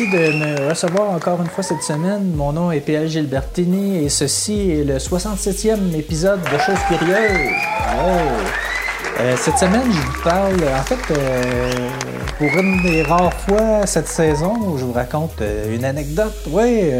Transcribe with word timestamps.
De 0.00 0.32
me 0.32 0.70
recevoir 0.70 1.10
encore 1.10 1.42
une 1.42 1.48
fois 1.48 1.62
cette 1.62 1.82
semaine. 1.82 2.32
Mon 2.34 2.54
nom 2.54 2.72
est 2.72 2.80
PL 2.80 3.06
Gilbertini 3.06 4.02
et 4.02 4.08
ceci 4.08 4.70
est 4.70 4.84
le 4.84 4.96
67e 4.96 5.94
épisode 5.94 6.40
de 6.40 6.58
Choses 6.58 6.78
Curieuses. 6.88 7.52
Euh, 9.20 9.36
cette 9.36 9.58
semaine, 9.58 9.92
je 9.92 10.00
vous 10.00 10.22
parle, 10.24 10.54
en 10.54 10.82
fait, 10.84 11.14
euh, 11.14 11.70
pour 12.38 12.48
une 12.58 12.80
des 12.82 13.02
rares 13.02 13.34
fois 13.34 13.84
cette 13.84 14.08
saison 14.08 14.54
où 14.68 14.78
je 14.78 14.86
vous 14.86 14.92
raconte 14.94 15.42
euh, 15.42 15.76
une 15.76 15.84
anecdote. 15.84 16.46
Oui, 16.48 16.90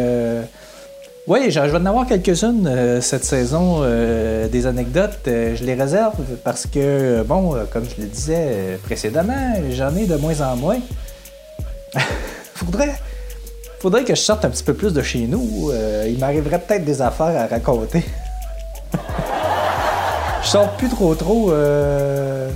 oui, 1.27 1.51
je 1.51 1.59
vais 1.59 1.79
en 1.79 1.87
avoir 1.87 2.07
quelques-unes 2.07 3.01
cette 3.01 3.25
saison, 3.25 3.81
des 4.53 4.67
anecdotes. 4.67 5.21
je 5.25 5.65
les 5.65 5.75
réserve 5.75 6.17
parce 6.45 6.67
que, 6.67 7.23
bon, 7.23 7.57
comme 7.73 7.85
je 7.85 8.03
le 8.03 8.09
disais 8.09 8.79
précédemment, 8.83 9.55
j'en 9.71 9.97
ai 9.97 10.05
de 10.05 10.17
moins 10.17 10.39
en 10.43 10.57
moins. 10.57 10.81
faudrait, 12.71 12.95
faudrait 13.81 14.05
que 14.05 14.15
je 14.15 14.21
sorte 14.21 14.45
un 14.45 14.51
petit 14.51 14.65
peu 14.65 14.75
plus 14.75 14.93
de 14.93 15.03
chez 15.03 15.27
nous. 15.27 15.71
il 16.07 16.19
m'arriverait 16.19 16.61
peut-être 16.61 16.85
des 16.85 17.03
affaires 17.03 17.37
à 17.37 17.47
raconter. 17.47 18.05
je 20.43 20.49
sors 20.49 20.77
plus 20.77 20.89
trop 20.89 21.15
trop. 21.15 21.53
Euh, 21.53 22.51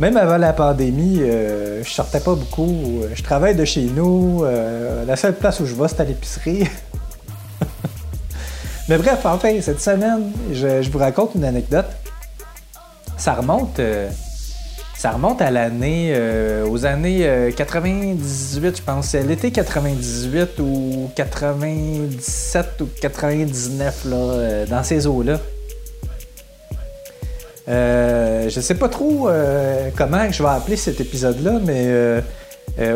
même 0.00 0.16
avant 0.16 0.38
la 0.38 0.52
pandémie, 0.52 1.20
euh, 1.20 1.84
je 1.84 1.90
sortais 1.90 2.20
pas 2.20 2.34
beaucoup. 2.34 3.02
Je 3.14 3.22
travaille 3.22 3.54
de 3.54 3.64
chez 3.64 3.84
nous. 3.84 4.42
Euh, 4.44 5.04
la 5.04 5.16
seule 5.16 5.34
place 5.34 5.60
où 5.60 5.66
je 5.66 5.74
vais, 5.74 5.88
c'est 5.88 6.00
à 6.00 6.04
l'épicerie. 6.04 6.68
Mais 8.88 8.98
bref, 8.98 9.20
enfin, 9.24 9.50
cette 9.60 9.80
semaine, 9.80 10.32
je, 10.52 10.90
vous 10.90 10.98
raconte 10.98 11.36
une 11.36 11.44
anecdote. 11.44 11.86
Ça 13.16 13.34
remonte, 13.34 13.80
ça 14.96 15.10
remonte 15.10 15.42
à 15.42 15.50
l'année, 15.50 16.16
aux 16.68 16.86
années 16.86 17.52
98, 17.56 18.76
je 18.78 18.82
pense. 18.82 19.14
L'été 19.14 19.50
98 19.50 20.58
ou 20.60 21.10
97 21.14 22.80
ou 22.80 22.88
99, 23.00 24.04
là, 24.06 24.66
dans 24.66 24.82
ces 24.82 25.06
eaux-là. 25.06 25.38
Euh, 27.68 28.50
je 28.50 28.60
sais 28.60 28.74
pas 28.74 28.88
trop 28.88 29.28
euh, 29.28 29.88
comment 29.96 30.30
je 30.30 30.42
vais 30.42 30.48
appeler 30.50 30.76
cet 30.76 31.00
épisode-là, 31.00 31.60
mais 31.64 31.86
euh, 31.86 32.20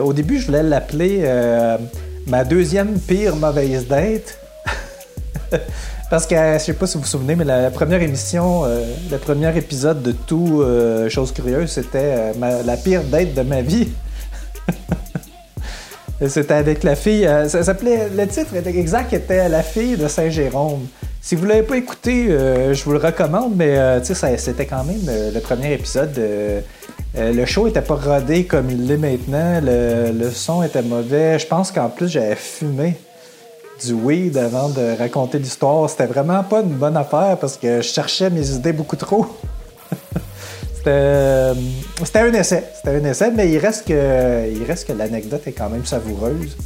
au 0.02 0.12
début, 0.12 0.38
je 0.38 0.46
voulais 0.46 0.62
l'appeler 0.62 1.24
ma 2.26 2.44
deuxième 2.44 2.98
pire 2.98 3.36
mauvaise 3.36 3.86
date. 3.86 4.38
Parce 6.10 6.26
que 6.26 6.34
je 6.34 6.58
sais 6.58 6.72
pas 6.72 6.86
si 6.86 6.96
vous 6.96 7.02
vous 7.02 7.08
souvenez, 7.08 7.36
mais 7.36 7.44
la, 7.44 7.70
première 7.70 8.02
émission, 8.02 8.64
le 8.64 9.16
premier 9.18 9.54
épisode 9.56 10.02
de 10.02 10.12
tout 10.12 10.64
Chose 11.10 11.32
Curieuse, 11.32 11.70
c'était 11.70 12.32
la 12.40 12.76
pire 12.78 13.02
date 13.04 13.34
de 13.34 13.42
ma 13.42 13.60
vie. 13.60 13.88
c'était 16.28 16.54
avec 16.54 16.82
la 16.82 16.96
fille. 16.96 17.28
ça 17.48 17.62
s'appelait. 17.62 18.08
Le 18.08 18.26
titre 18.26 18.54
exact 18.66 19.12
était 19.12 19.50
La 19.50 19.62
fille 19.62 19.98
de 19.98 20.08
Saint-Jérôme. 20.08 20.86
Si 21.28 21.34
vous 21.34 21.44
l'avez 21.44 21.62
pas 21.62 21.76
écouté, 21.76 22.28
euh, 22.30 22.72
je 22.72 22.82
vous 22.84 22.92
le 22.92 22.98
recommande, 22.98 23.54
mais 23.54 23.76
euh, 23.76 24.02
c'était 24.02 24.66
quand 24.66 24.84
même 24.84 25.02
euh, 25.08 25.30
le 25.30 25.40
premier 25.40 25.74
épisode. 25.74 26.18
le 27.14 27.44
show 27.44 27.66
était 27.66 27.82
pas 27.82 27.96
rodé 27.96 28.44
comme 28.44 28.70
il 28.70 28.86
l'est 28.86 28.96
maintenant. 28.96 29.60
Le, 29.62 30.30
son 30.30 30.62
était 30.62 30.80
mauvais. 30.80 31.38
Je 31.38 31.46
pense 31.46 31.70
qu'en 31.70 31.90
plus, 31.90 32.08
j'avais 32.08 32.36
fumé 32.36 32.96
du 33.84 33.92
weed 33.92 34.36
avant 34.36 34.68
de 34.68 34.96
raconter 34.98 35.38
l'histoire. 35.38 35.88
C'était 35.88 36.06
vraiment 36.06 36.42
pas 36.42 36.60
une 36.60 36.74
bonne 36.74 36.96
affaire 36.96 37.36
parce 37.40 37.56
que 37.56 37.78
je 37.78 37.88
cherchais 37.88 38.30
mes 38.30 38.50
idées 38.50 38.72
beaucoup 38.72 38.96
trop. 38.96 39.26
c'était 40.78 42.18
un 42.18 42.32
essai. 42.32 42.64
C'était 42.74 42.96
un 42.96 43.04
essai, 43.04 43.30
mais 43.30 43.50
il 43.50 43.58
reste 43.58 43.86
que, 43.86 44.92
l'anecdote 44.92 45.46
est 45.46 45.52
quand 45.52 45.68
même 45.68 45.84
savoureuse. 45.84 46.56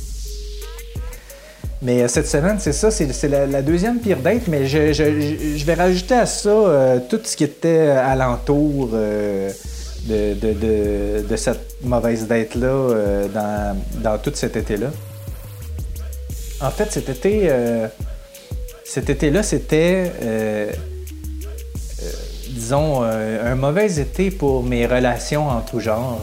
Mais 1.82 2.02
euh, 2.02 2.08
cette 2.08 2.28
semaine, 2.28 2.58
c'est 2.60 2.72
ça, 2.72 2.90
c'est 2.92 3.28
la, 3.28 3.60
deuxième 3.60 3.98
pire 3.98 4.18
date, 4.18 4.46
mais 4.46 4.66
je, 4.66 5.64
vais 5.64 5.74
rajouter 5.74 6.14
à 6.14 6.26
ça 6.26 6.48
euh, 6.48 7.00
tout 7.08 7.18
ce 7.24 7.36
qui 7.36 7.42
était 7.42 7.88
alentour 7.88 8.90
euh, 8.94 9.50
de, 10.06 11.36
cette 11.36 11.76
mauvaise 11.82 12.28
date-là 12.28 13.26
dans, 14.02 14.18
tout 14.18 14.30
cet 14.34 14.56
été-là. 14.56 14.88
En 16.62 16.70
fait, 16.70 16.92
cet 16.92 17.08
été, 17.08 17.50
cet 18.84 19.10
été-là, 19.10 19.42
c'était, 19.42 20.12
disons, 22.48 23.02
un 23.02 23.54
mauvais 23.56 23.98
été 23.98 24.30
pour 24.30 24.62
mes 24.62 24.86
relations 24.86 25.48
en 25.48 25.60
tout 25.60 25.80
genre 25.80 26.20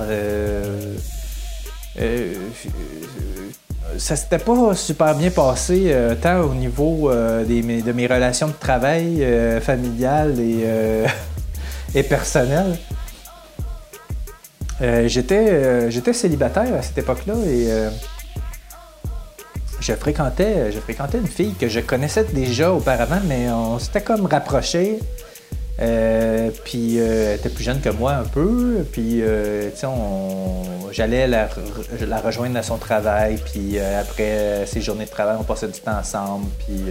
ça 3.98 4.16
s'était 4.16 4.38
pas 4.38 4.76
super 4.76 5.16
bien 5.16 5.30
passé, 5.30 5.86
euh, 5.88 6.16
tant 6.16 6.42
au 6.42 6.54
niveau 6.54 7.10
euh, 7.10 7.44
de 7.44 7.92
mes 7.92 8.08
relations 8.08 8.48
de 8.48 8.54
travail 8.54 9.24
euh, 9.24 9.60
familiales 9.60 10.40
et, 10.40 10.66
et 11.96 12.04
personnelles. 12.04 12.78
j'étais, 15.08 15.92
j'étais 15.92 16.14
célibataire 16.14 16.74
à 16.74 16.82
cette 16.82 16.98
époque-là 16.98 17.34
et 17.46 17.68
je 19.80 19.94
fréquentais, 19.94 20.72
je 20.72 20.80
fréquentais 20.80 21.18
une 21.18 21.28
fille 21.28 21.54
que 21.54 21.68
je 21.68 21.80
connaissais 21.80 22.26
déjà 22.26 22.72
auparavant, 22.72 23.22
mais 23.28 23.50
on 23.50 23.80
s'était 23.80 24.02
comme 24.02 24.26
rapprochés. 24.26 25.00
Euh, 25.82 26.50
puis 26.66 27.00
euh, 27.00 27.32
elle 27.32 27.40
était 27.40 27.50
plus 27.50 27.64
jeune 27.64 27.80
que 27.80 27.90
moi 27.90 28.14
un 28.14 28.24
peu. 28.24 28.86
Puis 28.92 29.22
euh, 29.22 29.72
sais, 29.74 29.88
j'allais 30.92 31.28
la, 31.28 31.48
rejoindre 32.24 32.58
à 32.58 32.64
son 32.64 32.78
travail. 32.78 33.38
Puis 33.52 33.80
après 33.80 34.66
ses 34.66 34.82
journées 34.82 35.06
de 35.06 35.10
travail, 35.10 35.38
on 35.40 35.44
passait 35.44 35.68
du 35.68 35.80
temps 35.80 35.98
ensemble. 35.98 36.48
Puis 36.60 36.84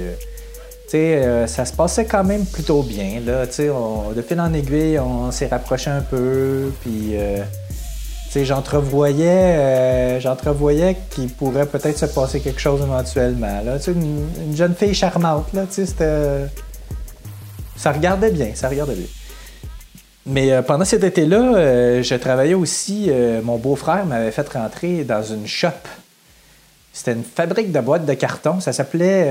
ça 1.46 1.64
se 1.64 1.72
passait 1.72 2.06
quand 2.06 2.24
même 2.24 2.46
plutôt 2.46 2.82
bien. 2.82 3.20
Là, 3.24 3.44
sais, 3.50 3.68
de 3.68 4.22
fil 4.22 4.40
en 4.40 4.54
aiguille, 4.54 4.98
on 4.98 5.30
s'est 5.30 5.48
rapproché 5.48 5.90
un 5.90 6.00
peu. 6.00 6.72
Puis 6.80 7.14
tu 8.28 8.34
sais, 8.34 8.44
j'entrevoyais, 8.44 10.20
j'entrevoyais 10.20 10.96
qu'il 11.10 11.28
pourrait 11.28 11.66
peut-être 11.66 11.98
se 11.98 12.06
passer 12.06 12.40
quelque 12.40 12.60
chose 12.60 12.82
éventuellement. 12.82 13.62
Là, 13.64 13.78
une, 13.86 14.28
une 14.46 14.56
jeune 14.56 14.74
fille 14.74 14.94
charmante. 14.94 15.52
Là, 15.54 15.64
ça 17.76 17.92
regardait 17.92 18.30
bien, 18.30 18.50
ça 18.54 18.68
regardait 18.68 18.96
bien. 18.96 19.06
Mais 20.28 20.52
euh, 20.52 20.62
pendant 20.62 20.84
cet 20.84 21.04
été-là, 21.04 21.54
euh, 21.56 22.02
je 22.02 22.14
travaillais 22.14 22.54
aussi. 22.54 23.06
Euh, 23.08 23.40
mon 23.42 23.56
beau-frère 23.56 24.04
m'avait 24.04 24.30
fait 24.30 24.46
rentrer 24.50 25.04
dans 25.04 25.22
une 25.22 25.46
shop. 25.46 25.68
C'était 26.92 27.12
une 27.12 27.24
fabrique 27.24 27.72
de 27.72 27.80
boîtes 27.80 28.04
de 28.04 28.14
carton. 28.14 28.60
Ça 28.60 28.72
s'appelait. 28.72 29.24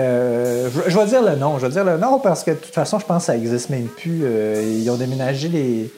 Je, 0.73 0.97
vais 0.97 1.05
dire 1.05 1.21
le 1.21 1.35
nom. 1.35 1.59
Je 1.59 1.67
vais 1.67 1.73
dire 1.73 1.83
le 1.83 1.97
nom 1.97 2.19
parce 2.19 2.43
que 2.43 2.51
de 2.51 2.55
toute 2.55 2.73
façon, 2.73 2.97
je 2.97 3.05
pense 3.05 3.23
que 3.23 3.25
ça 3.25 3.37
n'existe 3.37 3.69
même 3.69 3.87
plus. 3.87 4.23
ils 4.23 4.89
ont 4.89 4.95
déménagé 4.95 5.49
les. 5.49 5.91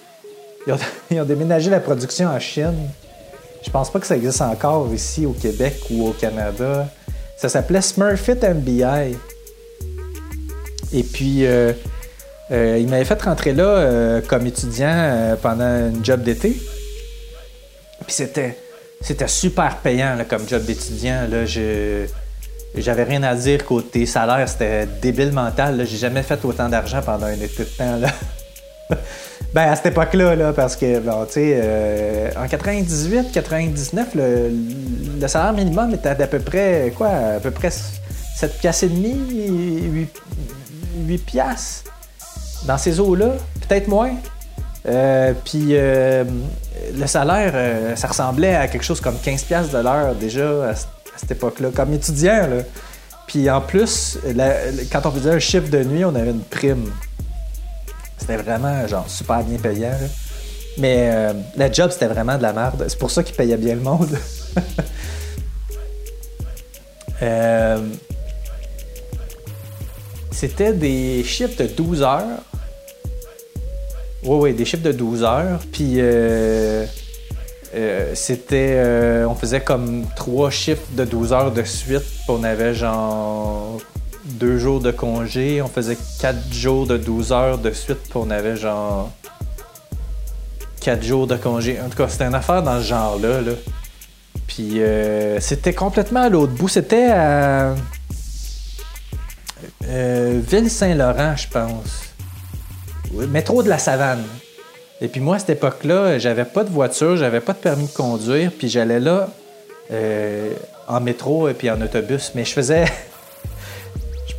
Ils 1.12 1.20
ont, 1.20 1.26
déménagé 1.26 1.70
la 1.70 1.80
production 1.80 2.28
en 2.28 2.40
Chine. 2.40 2.90
Je 3.64 3.70
pense 3.70 3.92
pas 3.92 4.00
que 4.00 4.06
ça 4.08 4.16
existe 4.16 4.42
encore 4.42 4.94
ici 4.94 5.26
au 5.26 5.34
Québec 5.34 5.76
ou 5.90 6.08
au 6.08 6.12
Canada. 6.12 6.88
Ça 7.38 7.50
s'appelait 7.50 7.82
Smurfit 7.82 8.36
MBI. 8.36 9.18
Et 10.94 11.04
puis. 11.04 11.46
Euh, 12.52 12.78
il 12.80 12.88
m'avait 12.88 13.06
fait 13.06 13.22
rentrer 13.22 13.54
là 13.54 13.64
euh, 13.64 14.22
comme 14.28 14.48
étudiant 14.48 14.92
euh, 14.92 15.36
pendant 15.36 15.90
une 15.90 16.04
job 16.04 16.24
d'été. 16.24 16.58
Puis 18.06 18.16
c'était, 18.16 18.58
c'était 19.02 19.28
super 19.28 19.78
payant 19.78 20.18
comme 20.28 20.48
job 20.48 20.64
d'étudiant. 20.64 21.28
Là, 21.30 21.46
j'avais 22.76 23.04
rien 23.04 23.22
à 23.22 23.36
dire 23.36 23.66
côté 23.66 24.06
salaire, 24.08 24.50
c'était 24.50 24.88
débile 25.02 25.32
mental. 25.32 25.86
J'ai 25.86 25.98
jamais 25.98 26.24
fait 26.24 26.44
autant 26.44 26.70
d'argent 26.70 27.02
pendant 27.06 27.28
un 27.28 27.34
été 27.34 27.64
de 27.64 27.70
temps. 27.70 27.98
Là. 27.98 28.10
ben 29.54 29.72
à 29.72 29.76
cette 29.76 29.88
époque-là, 29.88 30.36
là, 30.36 30.54
parce 30.54 30.76
que 30.76 30.98
tu 31.26 31.34
sais, 31.34 32.32
en 32.38 32.48
98, 32.48 33.32
99, 33.32 34.08
le, 34.16 35.28
salaire 35.28 35.54
minimum 35.54 35.94
était 35.94 36.16
d'à 36.16 36.28
peu 36.28 36.40
près 36.40 36.94
quoi, 36.96 37.10
à 37.10 37.40
peu 37.40 37.52
près 37.52 37.72
7 37.72 38.58
piastres 38.60 38.86
et 38.86 38.90
demi, 38.90 39.14
8, 39.82 40.22
8 41.08 41.18
piastres 41.26 41.84
dans 42.66 42.78
ces 42.78 43.00
eaux-là, 43.00 43.34
peut-être 43.68 43.88
moins. 43.88 44.12
Euh, 44.88 45.34
puis 45.46 45.70
euh, 45.72 46.24
le 46.96 47.08
salaire, 47.08 47.52
euh, 47.54 47.96
ça 47.96 48.08
ressemblait 48.08 48.56
à 48.56 48.68
quelque 48.68 48.84
chose 48.84 49.02
comme 49.02 49.16
15$ 49.16 49.72
de 49.72 49.78
l'heure 49.78 50.16
déjà 50.16 50.70
à, 50.70 50.76
cette 50.76 51.32
époque-là, 51.32 51.70
comme 51.76 51.94
étudiant. 51.94 52.48
Puis 53.28 53.50
en 53.50 53.62
plus, 53.62 54.18
quand 54.92 55.06
on 55.06 55.12
faisait 55.12 55.32
un 55.32 55.40
chiffre 55.40 55.70
de 55.70 55.84
nuit, 55.84 56.06
on 56.06 56.16
avait 56.16 56.32
une 56.32 56.42
prime. 56.42 56.90
C'était 58.20 58.38
vraiment 58.38 58.88
genre 58.88 59.10
super 59.10 59.44
bien 59.44 59.58
payant. 59.58 59.98
Mais 60.78 61.34
la 61.58 61.72
job, 61.72 61.92
c'était 61.92 62.08
vraiment 62.08 62.38
de 62.38 62.42
la 62.42 62.54
merde. 62.54 62.86
C'est 62.88 63.00
pour 63.00 63.12
ça 63.12 63.24
qu'ils 63.24 63.36
payaient 63.36 63.58
bien 63.58 63.76
le 63.76 63.82
monde. 63.82 64.18
c'était 70.32 70.74
des 70.74 71.24
chiffres 71.24 71.62
de 71.62 71.68
12 71.68 72.02
heures 72.02 72.44
oui, 74.24 74.38
oui, 74.42 74.54
des 74.54 74.66
chiffres 74.66 74.84
de 74.84 74.92
12 74.92 75.24
heures. 75.24 75.60
Puis, 75.72 75.96
euh, 75.98 76.86
euh, 77.74 78.12
c'était. 78.16 78.74
euh, 78.76 79.26
on 79.26 79.36
faisait 79.36 79.62
comme 79.62 80.06
trois 80.16 80.50
chiffres 80.50 80.88
de 80.92 81.06
12 81.06 81.34
heures 81.34 81.52
de 81.52 81.64
suite. 81.64 82.04
On 82.28 82.44
avait 82.44 82.74
genre 82.74 83.80
deux 84.32 84.58
jours 84.58 84.80
de 84.80 84.92
congé. 84.92 85.62
On 85.62 85.68
faisait 85.68 85.98
quatre 86.20 86.54
jours 86.54 86.88
de 86.88 86.98
12 86.98 87.32
heures 87.32 87.58
de 87.58 87.72
suite. 87.72 88.00
Puis 88.04 88.16
on 88.16 88.30
avait 88.30 88.56
genre 88.56 89.12
quatre 90.80 91.04
jours 91.04 91.28
de 91.28 91.36
congé. 91.36 91.80
En 91.80 91.90
tout 91.90 91.98
cas, 91.98 92.08
c'était 92.08 92.26
une 92.26 92.36
affaire 92.36 92.64
dans 92.64 92.80
ce 92.80 92.86
genre-là. 92.86 93.42
Là. 93.42 93.52
Puis 94.48 94.82
euh, 94.82 95.40
c'était 95.40 95.74
complètement 95.74 96.24
à 96.24 96.30
l'autre 96.30 96.54
bout. 96.54 96.68
C'était 96.68 97.10
à 97.12 97.76
euh, 99.88 100.42
Ville-Saint-Laurent, 100.48 101.36
je 101.36 101.48
pense. 101.48 102.14
Oui, 103.14 103.28
Métro 103.28 103.64
de 103.64 103.70
la 103.70 103.78
Savane. 103.78 104.24
Et 105.02 105.08
puis 105.08 105.22
moi, 105.22 105.38
à 105.38 105.40
cette 105.40 105.52
époque-là, 105.52 106.20
j'avais 106.20 106.46
pas 106.46 106.64
de 106.64 106.70
voiture, 106.70 107.16
j'avais 107.16 107.40
pas 107.40 107.54
de 107.54 107.60
permis 107.60 107.88
de 107.88 107.94
conduire, 107.94 108.52
puis 108.52 108.68
j'allais 108.68 109.00
là 109.00 109.30
euh, 109.92 110.52
en 110.88 111.00
métro 111.00 111.48
et 111.48 111.54
puis 111.54 111.70
en 111.70 111.82
autobus. 111.82 112.32
Mais 112.36 112.46
je 112.46 112.54
faisais. 112.54 112.86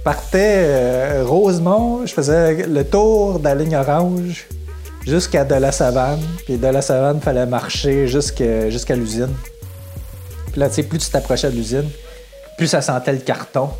Partais 0.05 0.65
euh, 0.67 1.25
Rosemont, 1.27 2.07
je 2.07 2.13
faisais 2.13 2.67
le 2.67 2.85
tour 2.85 3.39
de 3.39 3.45
la 3.45 3.55
ligne 3.55 3.77
orange 3.77 4.47
jusqu'à 5.07 5.45
de 5.45 5.55
la 5.55 5.73
Savane. 5.73 6.21
Puis 6.45 6.57
de 6.57 6.67
la 6.67 6.83
Savane, 6.83 7.17
il 7.17 7.23
fallait 7.23 7.47
marcher 7.47 8.07
jusqu'à 8.07 8.97
l'usine. 8.97 9.35
Puis 10.53 10.61
là, 10.61 10.69
tu 10.69 10.77
sais, 10.77 10.83
plus 10.83 10.99
tu 10.99 11.11
t'approchais 11.11 11.51
de 11.51 11.57
l'usine, 11.57 11.89
plus 12.57 12.67
ça 12.67 12.83
sentait 12.83 13.13
le 13.13 13.19
carton. 13.19 13.71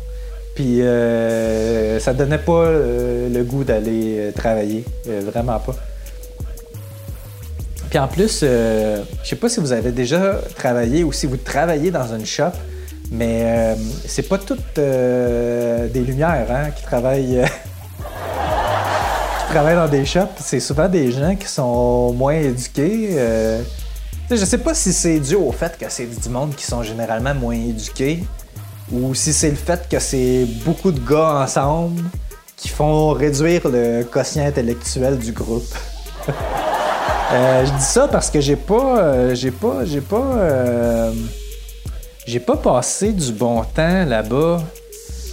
Puis 0.55 0.81
euh, 0.81 1.99
ça 1.99 2.13
donnait 2.13 2.37
pas 2.37 2.51
euh, 2.51 3.29
le 3.29 3.43
goût 3.43 3.63
d'aller 3.63 4.17
euh, 4.19 4.31
travailler. 4.31 4.83
Vraiment 5.05 5.59
pas. 5.59 5.75
Puis 7.89 7.99
en 7.99 8.07
plus, 8.07 8.39
je 8.41 9.03
sais 9.23 9.35
pas 9.35 9.49
si 9.49 9.59
vous 9.59 9.73
avez 9.73 9.91
déjà 9.91 10.39
travaillé 10.55 11.03
ou 11.03 11.11
si 11.11 11.25
vous 11.25 11.35
travaillez 11.35 11.91
dans 11.91 12.15
une 12.15 12.25
shop, 12.25 12.51
mais 13.11 13.41
euh, 13.43 13.75
c'est 14.07 14.27
pas 14.29 14.37
toutes 14.37 14.77
euh, 14.77 15.89
des 15.89 15.99
lumières 15.99 16.47
hein, 16.49 16.71
qui 16.71 16.83
travaillent. 16.83 17.39
euh, 17.39 17.45
travaillent 19.49 19.75
dans 19.75 19.89
des 19.89 20.05
shops. 20.05 20.39
C'est 20.39 20.61
souvent 20.61 20.87
des 20.87 21.11
gens 21.11 21.35
qui 21.35 21.47
sont 21.47 22.13
moins 22.13 22.35
éduqués. 22.35 23.17
je 24.29 24.45
sais 24.45 24.59
pas 24.59 24.73
si 24.73 24.93
c'est 24.93 25.19
dû 25.19 25.35
au 25.35 25.51
fait 25.51 25.77
que 25.77 25.85
c'est 25.89 26.05
du 26.05 26.29
monde 26.29 26.55
qui 26.55 26.63
sont 26.63 26.83
généralement 26.83 27.35
moins 27.35 27.55
éduqués 27.55 28.23
ou 28.93 29.13
si 29.13 29.33
c'est 29.33 29.49
le 29.49 29.57
fait 29.57 29.89
que 29.89 29.99
c'est 29.99 30.45
beaucoup 30.65 30.91
de 30.91 31.01
gars 31.01 31.41
ensemble 31.43 32.01
qui 32.55 32.69
font 32.69 33.09
réduire 33.09 33.67
le 33.67 34.03
quotient 34.03 34.45
intellectuel 34.45 35.17
du 35.17 35.33
groupe. 35.33 35.75
Je 37.33 37.77
dis 37.77 37.83
ça 37.83 38.07
parce 38.07 38.29
que 38.29 38.41
j'ai 38.41 38.57
pas, 38.57 39.33
j'ai 39.33 39.51
pas, 39.51 39.85
j'ai 39.85 40.01
pas, 40.01 41.11
j'ai 42.25 42.39
pas 42.39 42.57
passé 42.57 43.11
du 43.13 43.31
bon 43.31 43.63
temps 43.63 44.05
là-bas 44.05 44.61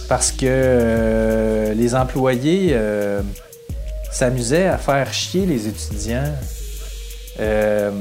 parce 0.07 0.31
que 0.31 0.45
euh, 0.45 1.73
les 1.73 1.93
employés 1.93 2.69
euh, 2.73 3.21
s'amusaient 4.11 4.65
à 4.65 4.77
faire 4.77 5.13
chier 5.13 5.45
les 5.45 5.67
étudiants. 5.67 6.33
Euh, 7.39 7.91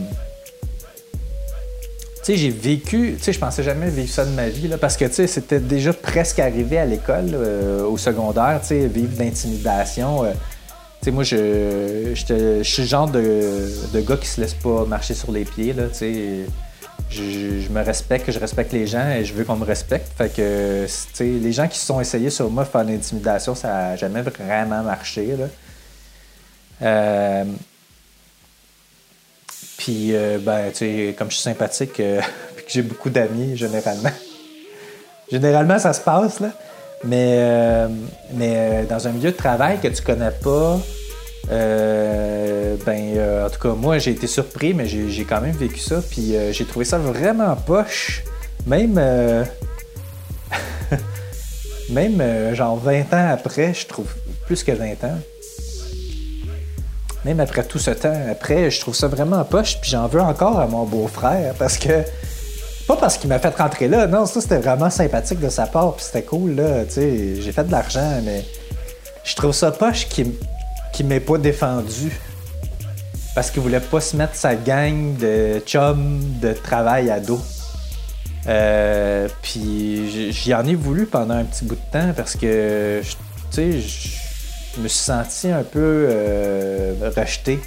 tu 2.25 2.35
sais, 2.35 2.37
j'ai 2.37 2.51
vécu, 2.51 3.15
tu 3.19 3.23
sais, 3.25 3.33
je 3.33 3.39
pensais 3.39 3.63
jamais 3.63 3.89
vivre 3.91 4.11
ça 4.11 4.25
de 4.25 4.31
ma 4.31 4.49
vie, 4.49 4.69
là, 4.69 4.77
parce 4.79 4.97
que, 4.97 5.05
tu 5.05 5.15
sais, 5.15 5.27
c'était 5.27 5.61
déjà 5.61 5.93
presque 5.93 6.39
arrivé 6.41 6.79
à 6.79 6.85
l'école, 6.85 7.35
au 7.89 7.97
secondaire, 7.97 8.59
tu 8.63 8.69
sais, 8.69 8.87
vivre 8.87 9.17
d'intimidation. 9.17 10.25
tu 10.25 10.31
sais, 11.05 11.11
moi, 11.11 11.25
je, 11.25 12.11
j'étais- 12.15 12.65
je 12.65 12.69
suis 12.71 12.83
le 12.83 12.89
genre 12.89 13.09
de, 13.09 13.71
de 13.93 14.01
gars 14.01 14.17
qui 14.17 14.27
se 14.27 14.41
laisse 14.41 14.55
pas 14.55 14.85
marcher 14.87 15.15
sur 15.15 15.31
les 15.33 15.45
pieds, 15.45 15.73
là, 15.73 15.85
tu 15.89 15.95
sais. 15.99 16.47
Je, 17.11 17.69
me 17.71 17.83
respecte, 17.83 18.31
je 18.31 18.39
respecte 18.39 18.73
les 18.73 18.87
gens 18.87 19.09
et 19.09 19.25
je 19.25 19.33
veux 19.33 19.45
qu'on 19.45 19.57
me 19.57 19.65
respecte. 19.65 20.09
Fait 20.17 20.29
que, 20.29 20.87
les 21.21 21.53
gens 21.53 21.67
qui 21.67 21.79
se 21.79 21.87
sont 21.87 22.01
essayés 22.01 22.31
sur 22.31 22.51
moi 22.51 22.65
faire 22.65 22.85
l'intimidation, 22.85 23.55
ça 23.55 23.69
n'a 23.69 23.97
jamais 23.97 24.23
vraiment 24.23 24.83
marché, 24.83 25.37
là. 25.37 25.47
Euh, 26.81 27.45
puis, 29.79 30.15
euh, 30.15 30.39
ben, 30.39 30.71
comme 31.17 31.31
je 31.31 31.37
suis 31.37 31.43
sympathique, 31.43 31.99
euh, 32.01 32.21
puis 32.57 32.65
que 32.67 32.71
j'ai 32.71 32.83
beaucoup 32.83 33.11
d'amis, 33.11 33.57
généralement. 33.57 34.11
généralement, 35.31 35.79
ça 35.79 35.93
se 35.93 36.01
passe, 36.01 36.41
là. 36.41 36.51
Mais, 37.05 37.37
euh, 37.39 37.89
mais 38.35 38.85
dans 38.91 39.07
un 39.07 39.13
milieu 39.13 39.31
de 39.31 39.37
travail 39.37 39.79
que 39.81 39.87
tu 39.87 40.03
connais 40.03 40.33
pas, 40.33 40.79
euh, 41.51 42.77
ben, 42.85 43.17
euh, 43.17 43.47
en 43.47 43.51
tout 43.51 43.61
cas, 43.61 43.75
moi, 43.75 43.99
j'ai 43.99 44.11
été 44.11 44.27
surpris, 44.27 44.75
mais 44.75 44.87
j'ai 44.87 45.25
quand 45.25 45.41
même 45.41 45.57
vécu 45.57 45.79
ça. 45.79 46.03
Puis, 46.11 46.37
euh, 46.37 46.53
j'ai 46.53 46.65
trouvé 46.65 46.85
ça 46.85 46.99
vraiment 46.99 47.55
poche. 47.57 48.23
Même, 48.67 48.97
euh, 48.99 49.45
même 51.91 52.55
genre 52.55 52.77
20 52.77 53.01
ans 53.15 53.29
après, 53.33 53.73
je 53.73 53.87
trouve 53.87 54.13
plus 54.47 54.63
que 54.63 54.73
20 54.73 55.05
ans 55.05 55.19
même 57.25 57.41
après 57.41 57.65
tout 57.65 57.81
ce 57.81 57.91
temps 57.91 58.15
après, 58.31 58.71
je 58.71 58.81
trouve 58.81 58.95
ça 58.95 59.09
vraiment 59.09 59.45
poche, 59.45 59.79
puis 59.81 59.91
j'en 59.91 60.07
veux 60.07 60.21
encore 60.21 60.61
à 60.61 60.67
mon 60.67 60.85
beau-frère 60.85 61.53
parce 61.59 61.77
que. 61.77 62.05
Pas 62.87 62.97
parce 62.97 63.19
qu'il 63.19 63.29
m'a 63.29 63.39
fait 63.39 63.55
rentrer 63.55 63.87
là, 63.87 64.07
non, 64.07 64.25
ça 64.25 64.41
c'était 64.41 64.59
vraiment 64.59 64.89
sympathique 64.89 65.41
de 65.41 65.51
sa 65.51 65.67
part, 65.67 65.95
puis 65.95 66.07
c'était 66.07 66.23
cool, 66.23 66.55
là, 66.55 66.85
tu 66.87 66.93
sais, 66.93 67.43
j'ai 67.43 67.53
fait 67.53 67.65
de 67.65 67.73
l'argent, 67.73 68.21
mais 68.25 68.47
je 69.25 69.37
trouve 69.37 69.53
ça 69.53 69.71
poche 69.73 70.09
qu'il 70.09 70.33
qu'il 70.99 71.07
m'ait 71.07 71.21
pas 71.21 71.39
défendu. 71.39 72.11
Parce 73.33 73.53
qu'il 73.53 73.63
voulait 73.63 73.79
pas 73.79 74.01
se 74.01 74.17
mettre 74.17 74.35
sa 74.35 74.57
gang 74.57 75.17
de 75.17 75.61
chums 75.65 76.21
de 76.41 76.53
travail 76.53 77.09
à 77.09 77.21
dos. 77.21 77.41
Euh, 78.49 79.29
puis 79.41 80.33
j'y 80.33 80.53
en 80.55 80.67
ai 80.67 80.75
voulu 80.75 81.07
pendant 81.07 81.35
un 81.35 81.45
petit 81.45 81.65
bout 81.65 81.77
de 81.77 81.93
temps 81.93 82.13
parce 82.17 82.35
que, 82.35 83.01
tu 83.01 83.07
sais, 83.53 83.73
je 83.81 84.81
me 84.81 84.89
suis 84.89 84.99
senti 84.99 85.53
un 85.53 85.63
peu 85.63 86.09
euh, 86.11 87.13
rejeté. 87.17 87.61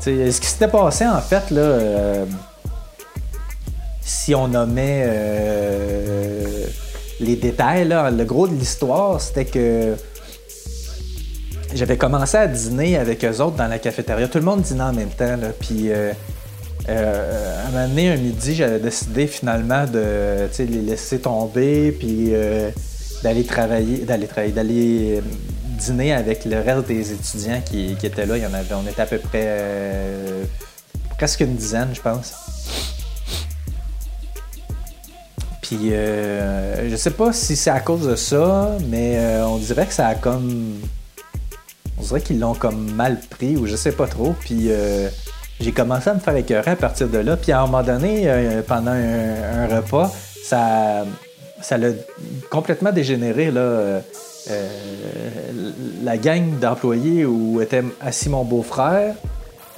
Ce 0.00 0.40
qui 0.40 0.46
s'était 0.48 0.66
passé 0.66 1.06
en 1.06 1.20
fait, 1.20 1.48
là, 1.50 1.60
euh, 1.60 2.26
si 4.00 4.34
on 4.34 4.48
nommait 4.48 5.04
euh, 5.06 6.66
les 7.20 7.36
détails, 7.36 7.86
le 7.88 8.24
gros 8.24 8.48
de 8.48 8.54
l'histoire, 8.54 9.20
c'était 9.20 9.44
que 9.44 9.94
j'avais 11.74 11.96
commencé 11.96 12.36
à 12.36 12.46
dîner 12.46 12.96
avec 12.96 13.24
eux 13.24 13.40
autres 13.40 13.56
dans 13.56 13.68
la 13.68 13.78
cafétéria. 13.78 14.28
Tout 14.28 14.38
le 14.38 14.44
monde 14.44 14.62
dînait 14.62 14.82
en 14.82 14.92
même 14.92 15.10
temps. 15.10 15.36
Puis 15.60 15.90
euh, 15.90 16.12
euh, 16.88 17.64
à 17.64 17.68
un 17.68 17.70
moment 17.70 17.88
donné, 17.88 18.10
un 18.10 18.16
midi, 18.16 18.54
j'avais 18.54 18.80
décidé 18.80 19.26
finalement 19.26 19.86
de 19.86 20.48
les 20.58 20.66
laisser 20.66 21.20
tomber, 21.20 21.92
puis 21.92 22.28
euh, 22.32 22.70
d'aller 23.22 23.44
travailler, 23.44 23.98
d'aller 23.98 25.18
euh, 25.18 25.20
dîner 25.78 26.12
avec 26.12 26.44
le 26.44 26.60
reste 26.60 26.88
des 26.88 27.12
étudiants 27.12 27.62
qui, 27.64 27.96
étaient 28.02 28.26
là. 28.26 28.34
On 28.72 28.88
était 28.88 29.02
à 29.02 29.06
peu 29.06 29.18
près 29.18 29.44
euh, 29.44 30.44
presque 31.16 31.40
une 31.40 31.54
dizaine, 31.54 31.90
je 31.94 32.00
pense. 32.00 32.32
Puis 35.62 35.92
euh, 35.92 36.90
je 36.90 36.96
sais 36.96 37.12
pas 37.12 37.32
si 37.32 37.54
c'est 37.54 37.70
à 37.70 37.80
cause 37.80 38.06
de 38.06 38.16
ça, 38.16 38.76
mais 38.88 39.18
on 39.46 39.58
dirait 39.58 39.86
que 39.86 39.94
ça 39.94 40.08
a 40.08 40.14
comme. 40.16 40.80
Qu'ils 42.20 42.40
l'ont 42.40 42.54
comme 42.54 42.92
mal 42.92 43.18
pris 43.30 43.56
ou 43.56 43.66
je 43.66 43.76
sais 43.76 43.92
pas 43.92 44.06
trop. 44.06 44.34
Puis 44.40 44.66
euh, 44.68 45.08
j'ai 45.60 45.72
commencé 45.72 46.10
à 46.10 46.14
me 46.14 46.20
faire 46.20 46.36
écœurer 46.36 46.72
à 46.72 46.76
partir 46.76 47.08
de 47.08 47.18
là. 47.18 47.36
Puis 47.36 47.52
à 47.52 47.60
un 47.60 47.66
moment 47.66 47.82
donné, 47.82 48.24
euh, 48.26 48.62
pendant 48.66 48.92
un, 48.92 49.66
repas, 49.66 50.12
ça 50.44 51.04
ça 51.60 51.78
l'a 51.78 51.88
complètement 52.50 52.92
dégénéré. 52.92 53.50
Là, 53.50 53.60
euh, 53.60 54.00
la 56.02 56.16
gang 56.16 56.58
d'employés 56.58 57.24
où 57.24 57.60
était 57.60 57.84
assis 58.00 58.28
mon 58.28 58.44
beau-frère 58.44 59.14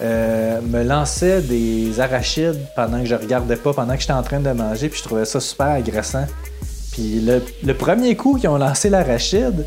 me 0.00 0.82
lançait 0.82 1.42
des 1.42 2.00
arachides 2.00 2.60
pendant 2.74 3.00
que 3.00 3.06
je 3.06 3.14
regardais 3.14 3.56
pas, 3.56 3.72
pendant 3.72 3.94
que 3.94 4.00
j'étais 4.00 4.12
en 4.12 4.22
train 4.22 4.40
de 4.40 4.50
manger, 4.50 4.88
puis 4.88 4.98
je 4.98 5.04
trouvais 5.04 5.24
ça 5.24 5.40
super 5.40 5.68
agressant. 5.68 6.26
Puis 6.92 7.20
le 7.20 7.74
premier 7.74 8.16
coup 8.16 8.36
qu'ils 8.38 8.48
ont 8.48 8.58
lancé 8.58 8.88
l'arachide, 8.88 9.66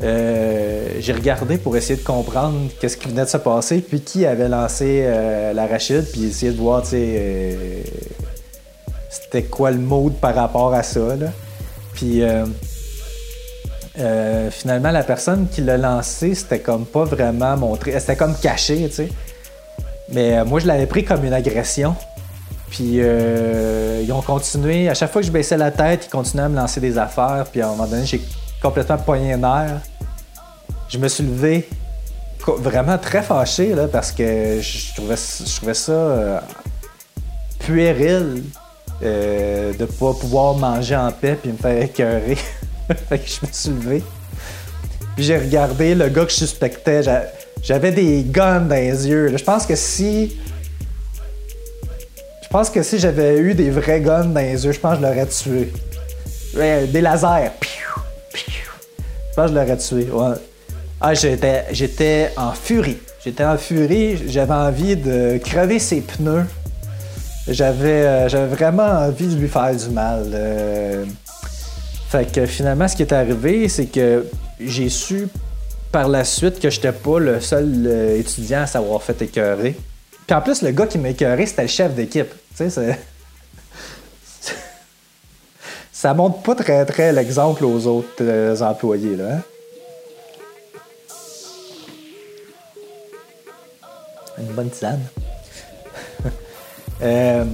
euh, 0.00 0.88
j'ai 1.00 1.12
regardé 1.12 1.58
pour 1.58 1.76
essayer 1.76 1.98
de 1.98 2.04
comprendre 2.04 2.70
qu'est-ce 2.80 2.96
qui 2.96 3.08
venait 3.08 3.24
de 3.24 3.28
se 3.28 3.36
passer, 3.36 3.80
puis 3.80 4.00
qui 4.00 4.26
avait 4.26 4.48
lancé 4.48 5.02
euh, 5.04 5.52
l'arachide, 5.52 6.04
puis 6.12 6.26
essayer 6.26 6.52
de 6.52 6.58
voir, 6.58 6.82
tu 6.82 6.90
sais, 6.90 7.16
euh, 7.18 7.82
c'était 9.10 9.42
quoi 9.42 9.72
le 9.72 9.78
mode 9.78 10.14
par 10.14 10.34
rapport 10.34 10.72
à 10.72 10.84
ça, 10.84 11.16
là. 11.16 11.32
Puis 11.94 12.22
euh, 12.22 12.44
finalement, 14.50 14.92
la 14.92 15.02
personne 15.02 15.48
qui 15.50 15.62
l'a 15.62 15.76
lancé, 15.76 16.36
c'était 16.36 16.60
comme 16.60 16.86
pas 16.86 17.04
vraiment 17.04 17.56
montré, 17.56 17.98
c'était 17.98 18.14
comme 18.14 18.36
caché, 18.36 18.88
tu 18.88 18.94
sais. 18.94 19.08
Mais 20.10 20.44
moi, 20.44 20.60
je 20.60 20.68
l'avais 20.68 20.86
pris 20.86 21.04
comme 21.04 21.24
une 21.24 21.32
agression. 21.32 21.96
Puis 22.70 23.00
ils 23.00 24.12
ont 24.12 24.22
continué. 24.22 24.88
À 24.88 24.94
chaque 24.94 25.10
fois 25.10 25.20
que 25.20 25.26
je 25.26 25.32
baissais 25.32 25.56
la 25.56 25.70
tête, 25.70 26.06
ils 26.06 26.10
continuaient 26.10 26.44
à 26.44 26.48
me 26.48 26.56
lancer 26.56 26.80
des 26.80 26.96
affaires. 26.96 27.44
Puis 27.50 27.60
à 27.60 27.66
un 27.66 27.70
moment 27.70 27.86
donné, 27.86 28.06
j'ai 28.06 28.22
complètement 28.60 28.98
poigné 28.98 29.30
air. 29.30 29.80
Je 30.88 30.98
me 30.98 31.08
suis 31.08 31.24
levé 31.24 31.68
vraiment 32.56 32.98
très 32.98 33.22
fâché 33.22 33.74
là, 33.74 33.88
parce 33.88 34.12
que 34.12 34.60
je 34.60 34.94
trouvais, 34.94 35.74
ça 35.74 35.92
euh, 35.92 36.40
puéril 37.58 38.44
euh, 39.02 39.72
de 39.74 39.84
pas 39.84 40.14
pouvoir 40.14 40.54
manger 40.54 40.96
en 40.96 41.12
paix 41.12 41.36
puis 41.40 41.52
me 41.52 41.58
faire 41.58 41.82
écœurer. 41.82 42.36
fait 43.08 43.18
que 43.18 43.28
je 43.28 43.46
me 43.46 43.52
suis 43.52 43.70
levé. 43.70 44.02
Puis 45.14 45.24
j'ai 45.24 45.36
regardé 45.36 45.94
le 45.94 46.08
gars 46.08 46.24
que 46.24 46.30
je 46.30 46.36
suspectais. 46.36 47.02
J'avais 47.62 47.92
des 47.92 48.22
guns 48.22 48.60
dans 48.60 48.74
les 48.74 49.08
yeux. 49.08 49.36
Je 49.36 49.44
pense 49.44 49.66
que 49.66 49.74
si. 49.74 50.36
Je 52.42 52.48
pense 52.48 52.70
que 52.70 52.82
si 52.82 52.98
j'avais 52.98 53.36
eu 53.38 53.52
des 53.52 53.68
vrais 53.68 54.00
guns 54.00 54.24
dans 54.24 54.40
les 54.40 54.64
yeux, 54.64 54.72
je 54.72 54.80
pense 54.80 54.96
que 54.96 55.02
je 55.02 55.06
l'aurais 55.06 55.26
tué. 55.26 55.72
Des 56.54 57.00
lasers. 57.00 57.50
Je 57.60 57.68
je 59.46 59.54
l'aurais 59.54 59.76
tué. 59.76 60.08
Ah, 61.00 61.14
j'étais, 61.14 61.64
j'étais 61.70 62.32
en 62.36 62.52
furie. 62.52 62.98
J'étais 63.24 63.44
en 63.44 63.56
furie. 63.56 64.28
J'avais 64.28 64.54
envie 64.54 64.96
de 64.96 65.38
crever 65.38 65.78
ses 65.78 66.00
pneus. 66.00 66.44
J'avais, 67.46 67.88
euh, 67.88 68.28
j'avais 68.28 68.54
vraiment 68.54 68.82
envie 68.82 69.26
de 69.26 69.40
lui 69.40 69.48
faire 69.48 69.74
du 69.74 69.88
mal. 69.90 70.24
Euh. 70.34 71.04
Fait 72.10 72.30
que 72.30 72.46
finalement, 72.46 72.88
ce 72.88 72.96
qui 72.96 73.02
est 73.02 73.12
arrivé, 73.12 73.68
c'est 73.68 73.86
que 73.86 74.26
j'ai 74.60 74.88
su 74.88 75.28
par 75.92 76.08
la 76.08 76.24
suite 76.24 76.58
que 76.58 76.68
j'étais 76.68 76.92
pas 76.92 77.18
le 77.18 77.40
seul 77.40 77.84
euh, 77.86 78.18
étudiant 78.18 78.62
à 78.62 78.66
s'avoir 78.66 79.02
fait 79.02 79.20
écœurer. 79.22 79.76
Puis 80.26 80.36
en 80.36 80.40
plus, 80.42 80.62
le 80.62 80.72
gars 80.72 80.86
qui 80.86 80.98
m'a 80.98 81.10
écœuré, 81.10 81.46
c'était 81.46 81.62
le 81.62 81.68
chef 81.68 81.94
d'équipe. 81.94 82.28
Tu 82.56 82.68
sais, 82.68 82.98
ça 85.98 86.14
montre 86.14 86.42
pas 86.42 86.54
très 86.54 86.86
très 86.86 87.12
l'exemple 87.12 87.64
aux 87.64 87.88
autres 87.88 88.62
employés, 88.62 89.16
là. 89.16 89.32
Hein? 89.32 89.42
Une 94.38 94.52
bonne 94.54 94.70
tisane. 94.70 95.02
Euh, 97.00 97.44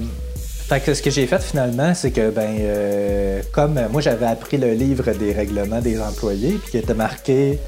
fait 0.69 0.81
que 0.81 0.95
ce 0.95 1.03
que 1.03 1.11
j'ai 1.11 1.27
fait 1.27 1.43
finalement, 1.43 1.93
c'est 1.93 2.11
que 2.11 2.31
ben 2.31 2.57
euh, 2.61 3.43
comme 3.53 3.79
moi 3.93 4.01
j'avais 4.01 4.25
appris 4.25 4.57
le 4.57 4.73
livre 4.73 5.13
des 5.13 5.35
règlements 5.35 5.83
des 5.83 6.01
employés, 6.01 6.59
puis 6.63 6.71
qui 6.71 6.79
était 6.79 6.95
marqué 6.95 7.59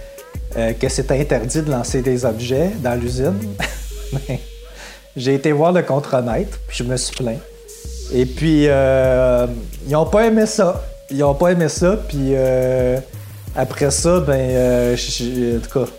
euh, 0.56 0.72
que 0.72 0.88
c'était 0.88 1.20
interdit 1.20 1.60
de 1.60 1.70
lancer 1.70 2.00
des 2.00 2.24
objets 2.24 2.70
dans 2.82 2.98
l'usine, 2.98 3.38
ben, 4.12 4.38
j'ai 5.14 5.34
été 5.34 5.52
voir 5.52 5.72
le 5.72 5.82
contremaître, 5.82 6.58
puis 6.66 6.78
je 6.78 6.84
me 6.84 6.96
suis 6.96 7.14
plaint. 7.14 7.42
Et 8.12 8.26
puis 8.26 8.64
ils 8.66 9.96
ont 9.96 10.06
pas 10.06 10.26
aimé 10.26 10.46
ça. 10.46 10.82
Ils 11.10 11.22
ont 11.22 11.34
pas 11.34 11.52
aimé 11.52 11.68
ça, 11.68 11.96
puis 12.08 12.34
après 13.54 13.90
ça, 13.90 14.20
ben 14.20 14.94
en 14.94 15.60
tout 15.60 15.78
cas, 15.78 15.90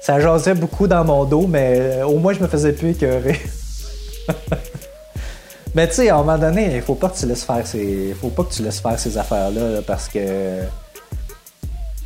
ça 0.00 0.20
jasait 0.20 0.54
beaucoup 0.54 0.86
dans 0.86 1.04
mon 1.04 1.24
dos, 1.24 1.46
mais 1.46 2.02
au 2.02 2.18
moins 2.18 2.32
je 2.32 2.40
me 2.40 2.48
faisais 2.48 2.72
plus 2.72 2.90
écœurer. 2.90 3.40
Mais 5.76 5.86
tu 5.88 5.96
sais, 5.96 6.08
à 6.08 6.14
un 6.14 6.18
moment 6.22 6.38
donné, 6.38 6.76
il 6.76 6.80
faut 6.80 6.94
pas 6.94 7.10
que 7.10 7.18
tu 7.18 7.26
laisses 7.26 7.44
faire 7.44 7.66
ces, 7.66 8.16
faut 8.18 8.30
pas 8.30 8.44
que 8.44 8.54
tu 8.54 8.62
laisses 8.62 8.80
faire 8.80 8.98
ces 8.98 9.18
affaires-là 9.18 9.82
parce 9.86 10.08
que 10.08 10.60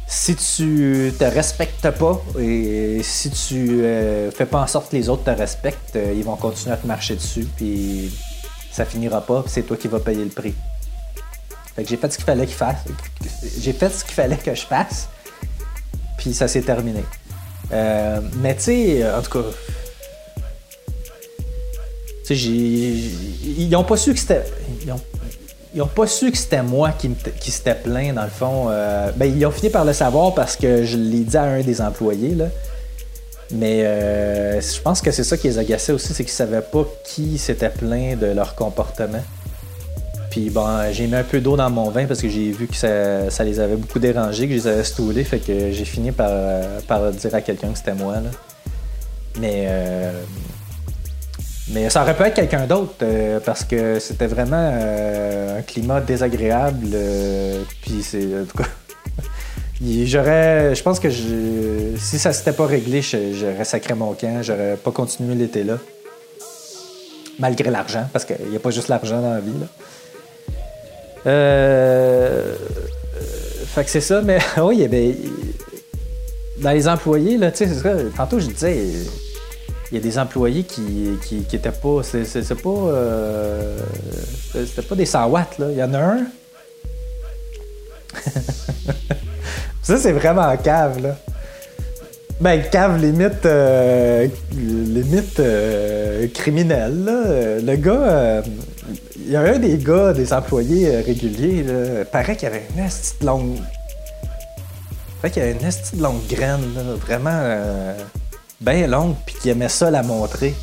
si 0.08 0.34
tu 0.34 1.12
te 1.16 1.22
respectes 1.22 1.88
pas 1.92 2.20
et 2.36 3.00
si 3.04 3.30
tu 3.30 3.84
euh, 3.84 4.32
fais 4.32 4.44
pas 4.44 4.60
en 4.60 4.66
sorte 4.66 4.90
que 4.90 4.96
les 4.96 5.08
autres 5.08 5.22
te 5.22 5.30
respectent, 5.30 5.94
euh, 5.94 6.12
ils 6.16 6.24
vont 6.24 6.34
continuer 6.34 6.74
à 6.74 6.78
te 6.78 6.86
marcher 6.88 7.14
dessus 7.14 7.46
puis 7.56 8.12
ça 8.80 8.86
finira 8.86 9.20
pas, 9.20 9.44
c'est 9.46 9.62
toi 9.62 9.76
qui 9.76 9.88
vas 9.88 10.00
payer 10.00 10.24
le 10.24 10.30
prix. 10.30 10.54
Fait 11.76 11.82
que 11.82 11.88
j'ai 11.90 11.98
fait 11.98 12.10
ce 12.10 12.16
qu'il 12.16 12.24
fallait 12.24 12.46
qu'il 12.46 12.56
fasse. 12.56 12.78
J'ai 13.60 13.74
fait 13.74 13.90
ce 13.90 14.02
qu'il 14.02 14.14
fallait 14.14 14.38
que 14.38 14.54
je 14.54 14.62
fasse. 14.62 15.10
Puis 16.16 16.32
ça 16.32 16.48
s'est 16.48 16.62
terminé. 16.62 17.04
Euh, 17.72 18.22
mais 18.36 18.54
tu 18.56 18.62
sais, 18.62 19.12
en 19.12 19.20
tout 19.20 19.32
cas, 19.32 19.48
ils 22.30 23.68
n'ont 23.70 23.84
pas 23.84 23.98
su 23.98 24.14
que 24.14 24.18
c'était. 24.18 24.44
Ils 25.74 25.82
ont, 25.82 25.86
pas 25.86 26.06
su 26.06 26.32
que 26.32 26.38
c'était 26.38 26.62
moi 26.62 26.92
qui, 26.92 27.10
qui 27.38 27.50
s'était 27.50 27.74
plaint, 27.74 28.14
dans 28.14 28.24
le 28.24 28.30
fond. 28.30 28.68
Euh, 28.70 29.12
ben, 29.14 29.26
ils 29.26 29.44
ont 29.44 29.50
fini 29.50 29.68
par 29.68 29.84
le 29.84 29.92
savoir 29.92 30.32
parce 30.34 30.56
que 30.56 30.86
je 30.86 30.96
l'ai 30.96 31.20
dit 31.20 31.36
à 31.36 31.42
un 31.42 31.60
des 31.60 31.82
employés. 31.82 32.34
Là. 32.34 32.46
Mais 33.52 33.84
euh, 33.84 34.60
je 34.60 34.80
pense 34.80 35.00
que 35.00 35.10
c'est 35.10 35.24
ça 35.24 35.36
qui 35.36 35.48
les 35.48 35.58
agaçait 35.58 35.92
aussi, 35.92 36.14
c'est 36.14 36.24
qu'ils 36.24 36.32
savaient 36.32 36.60
pas 36.60 36.84
qui 37.04 37.38
s'était 37.38 37.70
plaint 37.70 38.18
de 38.18 38.26
leur 38.26 38.54
comportement. 38.54 39.22
Puis 40.30 40.50
bon, 40.50 40.92
j'ai 40.92 41.08
mis 41.08 41.16
un 41.16 41.24
peu 41.24 41.40
d'eau 41.40 41.56
dans 41.56 41.70
mon 41.70 41.90
vin 41.90 42.06
parce 42.06 42.22
que 42.22 42.28
j'ai 42.28 42.52
vu 42.52 42.68
que 42.68 42.76
ça, 42.76 43.44
les 43.44 43.58
avait 43.58 43.74
beaucoup 43.74 43.98
dérangés, 43.98 44.46
que 44.46 44.52
je 44.52 44.58
les 44.58 44.66
avais 44.68 44.84
stoulés, 44.84 45.24
fait 45.24 45.40
que 45.40 45.72
j'ai 45.72 45.84
fini 45.84 46.12
par, 46.12 46.30
par 46.86 47.10
dire 47.10 47.34
à 47.34 47.40
quelqu'un 47.40 47.72
que 47.72 47.78
c'était 47.78 47.94
moi. 47.94 48.16
Mais 49.40 49.64
euh, 49.66 50.12
mais 51.72 51.88
ça 51.88 52.02
aurait 52.02 52.16
pu 52.16 52.22
être 52.24 52.34
quelqu'un 52.34 52.66
d'autre 52.66 52.94
euh, 53.02 53.38
parce 53.44 53.64
que 53.64 54.00
c'était 54.00 54.26
vraiment 54.26 54.70
euh, 54.72 55.58
un 55.58 55.62
climat 55.62 56.00
désagréable. 56.00 56.88
Euh, 56.92 57.62
puis 57.82 58.02
c'est. 58.02 58.26
J'aurais. 59.82 60.74
Je 60.74 60.82
pense 60.82 61.00
que 61.00 61.08
si 61.10 62.18
ça 62.18 62.32
s'était 62.32 62.52
pas 62.52 62.66
réglé, 62.66 63.00
j'aurais 63.02 63.64
sacré 63.64 63.94
mon 63.94 64.12
camp. 64.12 64.42
J'aurais 64.42 64.76
pas 64.76 64.90
continué 64.90 65.34
l'été 65.34 65.64
là. 65.64 65.78
Malgré 67.38 67.70
l'argent, 67.70 68.06
parce 68.12 68.26
qu'il 68.26 68.50
n'y 68.50 68.56
a 68.56 68.60
pas 68.60 68.70
juste 68.70 68.88
l'argent 68.88 69.22
dans 69.22 69.32
la 69.32 69.40
vie. 69.40 69.58
Là. 69.58 69.66
Euh. 71.26 72.54
Fait 73.74 73.84
que 73.84 73.90
c'est 73.90 74.02
ça, 74.02 74.20
mais 74.20 74.38
oui, 74.62 74.86
ben, 74.88 75.14
dans 76.58 76.72
les 76.72 76.86
employés, 76.86 77.38
là, 77.38 77.50
tu 77.50 77.58
sais, 77.58 77.68
c'est 77.68 77.80
ça. 77.80 77.94
Tantôt, 78.14 78.38
je 78.38 78.48
disais 78.48 78.76
il 79.90 79.94
y 79.94 79.96
a 79.96 80.00
des 80.00 80.18
employés 80.18 80.64
qui, 80.64 81.10
qui, 81.26 81.56
étaient 81.56 81.70
pas. 81.70 82.02
C'est 82.02 82.62
pas. 82.62 82.68
Euh, 82.68 83.78
C'était 84.52 84.82
pas 84.82 84.94
des 84.94 85.06
100 85.06 85.26
watts, 85.28 85.58
là. 85.58 85.66
Il 85.70 85.78
y 85.78 85.82
en 85.82 85.94
a 85.94 85.98
un. 85.98 86.26
ça, 89.82 89.96
c'est 89.96 90.12
vraiment 90.12 90.56
cave, 90.56 91.02
là. 91.02 91.16
Ben, 92.40 92.62
cave 92.70 92.98
limite. 92.98 93.44
Euh, 93.44 94.26
limite 94.52 95.40
euh, 95.40 96.26
criminel, 96.32 97.04
là. 97.04 97.60
Le 97.60 97.76
gars. 97.76 97.92
Euh, 97.92 98.42
il 99.16 99.30
y 99.30 99.36
a 99.36 99.40
un 99.42 99.58
des 99.58 99.76
gars, 99.76 100.12
des 100.12 100.32
employés 100.32 101.02
réguliers, 101.02 101.62
là, 101.62 102.04
paraît 102.04 102.34
qu'il 102.34 102.48
avait 102.48 102.66
une 102.76 102.84
petite 102.84 103.22
longue. 103.22 103.58
Paraît 105.20 105.30
qu'il 105.30 105.42
avait 105.42 105.52
une 105.52 105.58
petite 105.58 106.00
longue 106.00 106.26
graine, 106.28 106.74
là, 106.74 106.82
vraiment 106.94 107.94
bien 108.60 108.88
longue, 108.88 109.14
puis 109.24 109.36
qui 109.40 109.50
aimait 109.50 109.68
ça 109.68 109.90
la 109.90 110.02
montrer. 110.02 110.54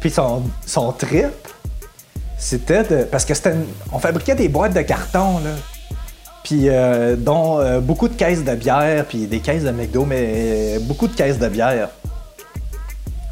Puis 0.00 0.10
son, 0.10 0.42
son 0.64 0.92
trip, 0.92 1.32
c'était 2.38 2.84
de. 2.84 3.04
Parce 3.04 3.24
que 3.24 3.34
c'était. 3.34 3.54
On 3.90 3.98
fabriquait 3.98 4.36
des 4.36 4.48
boîtes 4.48 4.74
de 4.74 4.82
carton, 4.82 5.38
là. 5.38 5.50
Puis, 6.44 6.68
euh, 6.68 7.16
dont 7.16 7.58
euh, 7.58 7.80
beaucoup 7.80 8.08
de 8.08 8.14
caisses 8.14 8.44
de 8.44 8.54
bière, 8.54 9.04
puis 9.06 9.26
des 9.26 9.40
caisses 9.40 9.64
de 9.64 9.70
McDo, 9.70 10.04
mais 10.04 10.78
beaucoup 10.82 11.08
de 11.08 11.14
caisses 11.14 11.38
de 11.38 11.48
bière. 11.48 11.88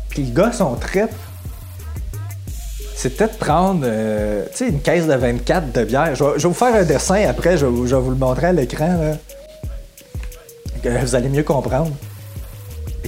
Puis, 0.08 0.24
le 0.24 0.34
gars, 0.34 0.50
son 0.50 0.74
trip, 0.74 1.10
c'était 2.96 3.28
de 3.28 3.34
prendre, 3.34 3.82
euh, 3.84 4.44
une 4.60 4.80
caisse 4.80 5.06
de 5.06 5.14
24 5.14 5.72
de 5.72 5.84
bière. 5.84 6.14
Je 6.16 6.24
vais, 6.24 6.38
vous 6.38 6.54
faire 6.54 6.74
un 6.74 6.84
dessin 6.84 7.24
après, 7.28 7.56
je, 7.56 7.66
vais 7.66 7.70
vous 7.70 8.10
le 8.10 8.16
montrer 8.16 8.48
à 8.48 8.52
l'écran. 8.52 9.14
Vous 10.82 11.14
allez 11.14 11.28
mieux 11.28 11.44
comprendre 11.44 11.92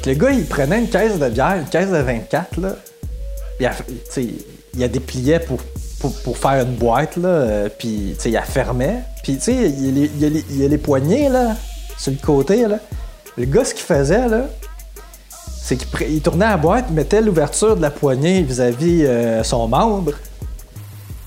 le 0.06 0.14
gars, 0.14 0.30
il 0.30 0.46
prenait 0.46 0.80
une 0.80 0.88
caisse 0.88 1.18
de 1.18 1.28
bière, 1.28 1.56
une 1.56 1.68
caisse 1.68 1.90
de 1.90 1.96
24, 1.96 2.60
là. 2.60 2.76
Il, 3.60 3.66
a, 3.66 3.72
il 4.74 4.84
a 4.84 4.88
dépliait 4.88 5.40
pour, 5.40 5.60
pour, 6.00 6.36
faire 6.36 6.64
une 6.64 6.74
boîte, 6.74 7.16
là. 7.16 7.28
Euh, 7.28 7.68
puis, 7.76 8.16
il 8.24 8.32
la 8.32 8.42
fermait. 8.42 9.00
Puis, 9.24 9.36
tu 9.36 9.44
sais, 9.44 9.54
il, 9.54 9.98
il, 9.98 10.44
il, 10.50 10.64
a 10.64 10.68
les 10.68 10.78
poignées, 10.78 11.30
là, 11.30 11.56
sur 11.98 12.12
le 12.12 12.18
côté, 12.18 12.68
là. 12.68 12.78
Le 13.38 13.46
gars, 13.46 13.64
ce 13.64 13.72
qu'il 13.72 13.82
faisait, 13.82 14.28
là, 14.28 14.42
c'est 15.62 15.76
qu'il 15.76 16.20
tournait 16.20 16.44
la 16.46 16.58
boîte, 16.58 16.84
il 16.90 16.94
mettait 16.94 17.22
l'ouverture 17.22 17.74
de 17.74 17.80
la 17.80 17.90
poignée 17.90 18.42
vis-à-vis 18.42 19.06
euh, 19.06 19.42
son 19.42 19.66
membre. 19.66 20.12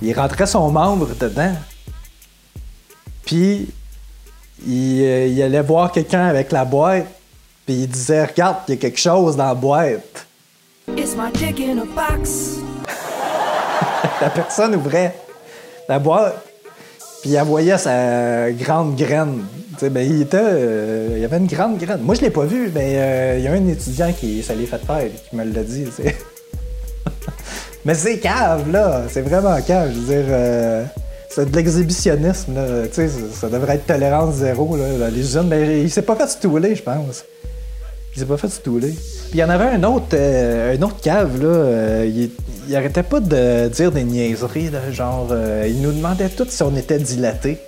Il 0.04 0.14
rentrait 0.14 0.46
son 0.46 0.70
membre 0.70 1.10
dedans. 1.20 1.56
Puis, 3.26 3.68
il, 4.68 5.02
euh, 5.02 5.26
il 5.26 5.42
allait 5.42 5.64
voir 5.64 5.92
quelqu'un 5.92 6.28
avec 6.28 6.52
la 6.52 6.66
boîte. 6.66 7.08
Puis 7.66 7.76
il 7.76 7.88
disait 7.88 8.26
Regarde, 8.26 8.58
il 8.68 8.76
y 8.76 8.78
a 8.78 8.80
quelque 8.80 9.00
chose 9.00 9.36
dans 9.36 9.48
la 9.48 9.56
boîte. 9.56 10.28
la 14.22 14.30
personne 14.30 14.76
ouvrait 14.76 15.16
la 15.90 16.00
boîte, 16.00 16.47
puis 17.22 17.32
il 17.32 17.42
voyait 17.42 17.78
sa 17.78 18.52
grande 18.52 18.96
graine. 18.96 19.44
Ben, 19.82 20.00
il, 20.00 20.24
était, 20.24 20.38
euh, 20.42 21.14
il 21.16 21.22
y 21.22 21.26
avait 21.26 21.38
une 21.38 21.48
grande 21.48 21.78
graine. 21.78 22.00
Moi, 22.02 22.16
je 22.16 22.22
l'ai 22.22 22.32
pas 22.32 22.46
vu, 22.46 22.72
mais 22.74 22.96
euh, 22.96 23.36
il 23.38 23.44
y 23.44 23.48
a 23.48 23.52
un 23.52 23.68
étudiant 23.68 24.12
qui 24.12 24.42
ça 24.42 24.56
l'est 24.56 24.66
fait 24.66 24.84
faire 24.84 25.04
qui 25.30 25.36
me 25.36 25.44
l'a 25.44 25.64
dit. 25.64 25.86
mais 27.86 27.94
c'est 27.94 28.18
cave, 28.18 28.72
là. 28.72 29.04
C'est 29.10 29.22
vraiment 29.22 29.60
cave. 29.62 29.92
Je 29.94 30.00
veux 30.00 30.16
dire. 30.16 30.26
Euh, 30.30 30.84
c'est 31.30 31.52
de 31.52 31.56
l'exhibitionnisme, 31.56 32.56
là. 32.56 32.86
Ça, 32.92 33.04
ça 33.34 33.50
devrait 33.50 33.76
être 33.76 33.86
tolérance 33.86 34.36
zéro 34.36 34.76
là, 34.76 35.10
les 35.12 35.20
usines. 35.20 35.48
Mais 35.48 35.82
il 35.82 35.92
s'est 35.92 36.02
pas 36.02 36.16
fait 36.16 36.28
stouler, 36.28 36.76
je 36.76 36.82
pense. 36.82 37.24
Il 38.16 38.20
s'est 38.20 38.26
pas 38.26 38.38
fait 38.38 38.50
stouler. 38.50 38.96
Puis 39.30 39.40
il 39.40 39.42
y 39.42 39.44
en 39.44 39.50
avait 39.50 39.66
un 39.66 39.84
autre, 39.84 40.14
euh, 40.14 40.78
autre 40.78 41.02
cave, 41.02 41.42
là. 41.42 41.48
euh, 41.48 42.30
il, 42.68 42.76
arrêtait 42.76 43.04
pas 43.04 43.20
de 43.20 43.68
dire 43.68 43.92
des 43.92 44.06
niaiseries, 44.06 44.72
genre, 44.92 45.28
euh, 45.32 45.66
il 45.68 45.82
nous 45.82 45.92
demandait 45.92 46.30
tout 46.30 46.46
si 46.48 46.64
on 46.64 46.74
était 46.78 46.98
dilaté. 46.98 47.58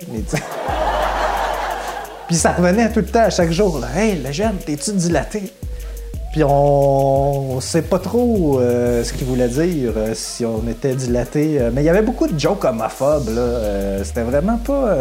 Puis 2.28 2.36
ça 2.36 2.52
revenait 2.52 2.90
tout 2.90 3.00
le 3.00 3.06
temps, 3.06 3.24
à 3.24 3.30
chaque 3.30 3.50
jour. 3.50 3.78
Hey, 3.94 4.22
le 4.24 4.32
jeune, 4.32 4.56
t'es-tu 4.56 4.92
dilaté? 4.92 5.52
Puis 6.32 6.44
on, 6.44 7.56
on 7.56 7.60
sait 7.60 7.82
pas 7.82 7.98
trop 7.98 8.58
euh, 8.60 9.04
ce 9.04 9.12
qu'il 9.12 9.26
voulait 9.26 9.48
dire, 9.48 9.92
si 10.14 10.46
on 10.46 10.66
était 10.66 10.94
dilaté. 10.94 11.60
Mais 11.74 11.82
il 11.82 11.86
y 11.86 11.90
avait 11.90 12.00
beaucoup 12.02 12.26
de 12.26 12.38
jokes 12.38 12.64
homophobes. 12.64 13.34
Là. 13.34 14.02
C'était 14.04 14.22
vraiment 14.22 14.56
pas 14.56 14.96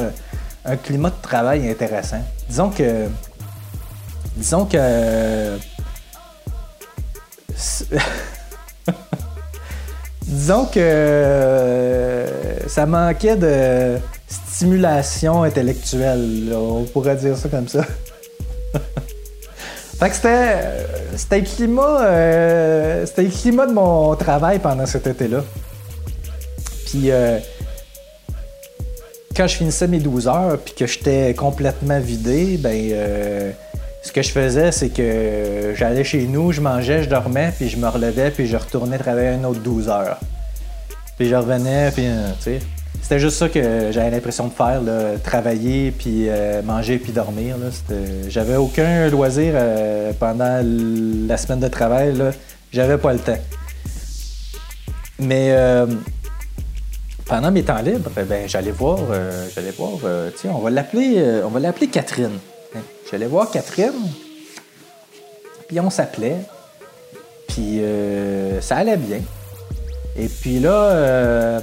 un 0.66 0.76
climat 0.76 1.12
de 1.12 1.22
travail 1.22 1.70
intéressant. 1.70 2.22
Disons 2.50 2.70
que. 2.70 3.06
Disons 4.36 4.66
que. 4.66 5.58
Disons 10.26 10.66
que 10.66 10.80
euh, 10.80 12.26
ça 12.68 12.86
manquait 12.86 13.36
de 13.36 13.98
stimulation 14.28 15.44
intellectuelle. 15.44 16.54
On 16.54 16.84
pourrait 16.84 17.16
dire 17.16 17.36
ça 17.36 17.50
comme 17.50 17.68
ça. 17.68 17.84
Fait 20.00 20.10
que 20.10 20.16
c'était, 20.16 20.30
euh, 20.30 20.86
c'était 21.18 21.40
le 21.40 21.46
climat, 21.46 22.02
euh, 22.04 23.06
c'était 23.06 23.24
le 23.24 23.30
climat 23.30 23.66
de 23.66 23.74
mon 23.74 24.16
travail 24.16 24.60
pendant 24.60 24.86
cet 24.86 25.08
été-là. 25.08 25.44
Puis 26.86 27.12
quand 29.36 29.48
je 29.48 29.56
finissais 29.56 29.88
mes 29.88 30.00
12 30.00 30.28
heures 30.28 30.58
puis 30.64 30.74
que 30.74 30.88
j'étais 30.88 31.34
complètement 31.34 32.00
vidé, 32.00 32.58
ben 32.58 33.54
ce 34.02 34.12
que 34.12 34.22
je 34.22 34.30
faisais, 34.30 34.72
c'est 34.72 34.90
que 34.90 35.74
j'allais 35.76 36.04
chez 36.04 36.26
nous, 36.26 36.52
je 36.52 36.62
mangeais, 36.62 37.04
je 37.04 37.10
dormais, 37.10 37.54
puis 37.56 37.70
je 37.70 37.78
me 37.78 37.88
relevais, 37.88 38.32
puis 38.32 38.48
je 38.48 38.56
retournais 38.56 38.98
travailler 38.98 39.30
un 39.30 39.44
autre 39.44 39.60
12 39.60 39.90
heures. 39.90 40.20
Puis 41.18 41.28
je 41.28 41.36
revenais, 41.36 41.92
puis 41.92 42.06
euh, 42.06 42.30
tu 42.38 42.44
sais. 42.44 42.60
C'était 43.02 43.20
juste 43.20 43.38
ça 43.38 43.50
que 43.50 43.92
j'avais 43.92 44.12
l'impression 44.12 44.48
de 44.48 44.54
faire, 44.54 44.82
là, 44.82 45.18
travailler, 45.24 45.92
puis 45.92 46.30
euh, 46.30 46.62
manger, 46.62 46.98
puis 46.98 47.12
dormir. 47.12 47.56
J'avais 48.28 48.56
aucun 48.56 49.10
loisir 49.10 49.54
euh, 49.56 50.12
pendant 50.18 50.62
la 50.64 51.38
semaine 51.38 51.60
de 51.60 51.68
travail. 51.68 52.14
J'avais 52.72 52.98
pas 52.98 53.14
le 53.14 53.20
temps. 53.20 53.38
Mais 55.20 55.54
pendant 57.26 57.52
mes 57.52 57.64
temps 57.64 57.82
libres, 57.82 58.12
ben, 58.16 58.48
j'allais 58.48 58.72
voir, 58.72 59.00
j'allais 59.54 59.72
voir, 59.72 59.92
on 60.46 60.60
va 60.60 60.70
l'appeler, 60.70 61.42
on 61.44 61.50
va 61.50 61.60
l'appeler 61.60 61.88
Catherine. 61.88 62.38
Hein. 62.76 62.82
J'allais 63.10 63.26
voir 63.26 63.50
Catherine, 63.50 64.12
puis 65.68 65.80
on 65.80 65.90
s'appelait, 65.90 66.38
puis 67.48 67.82
euh, 67.82 68.62
ça 68.62 68.78
allait 68.78 68.98
bien. 68.98 69.22
Et 70.16 70.28
puis 70.28 70.60
là, 70.60 70.92
euh, 70.92 71.60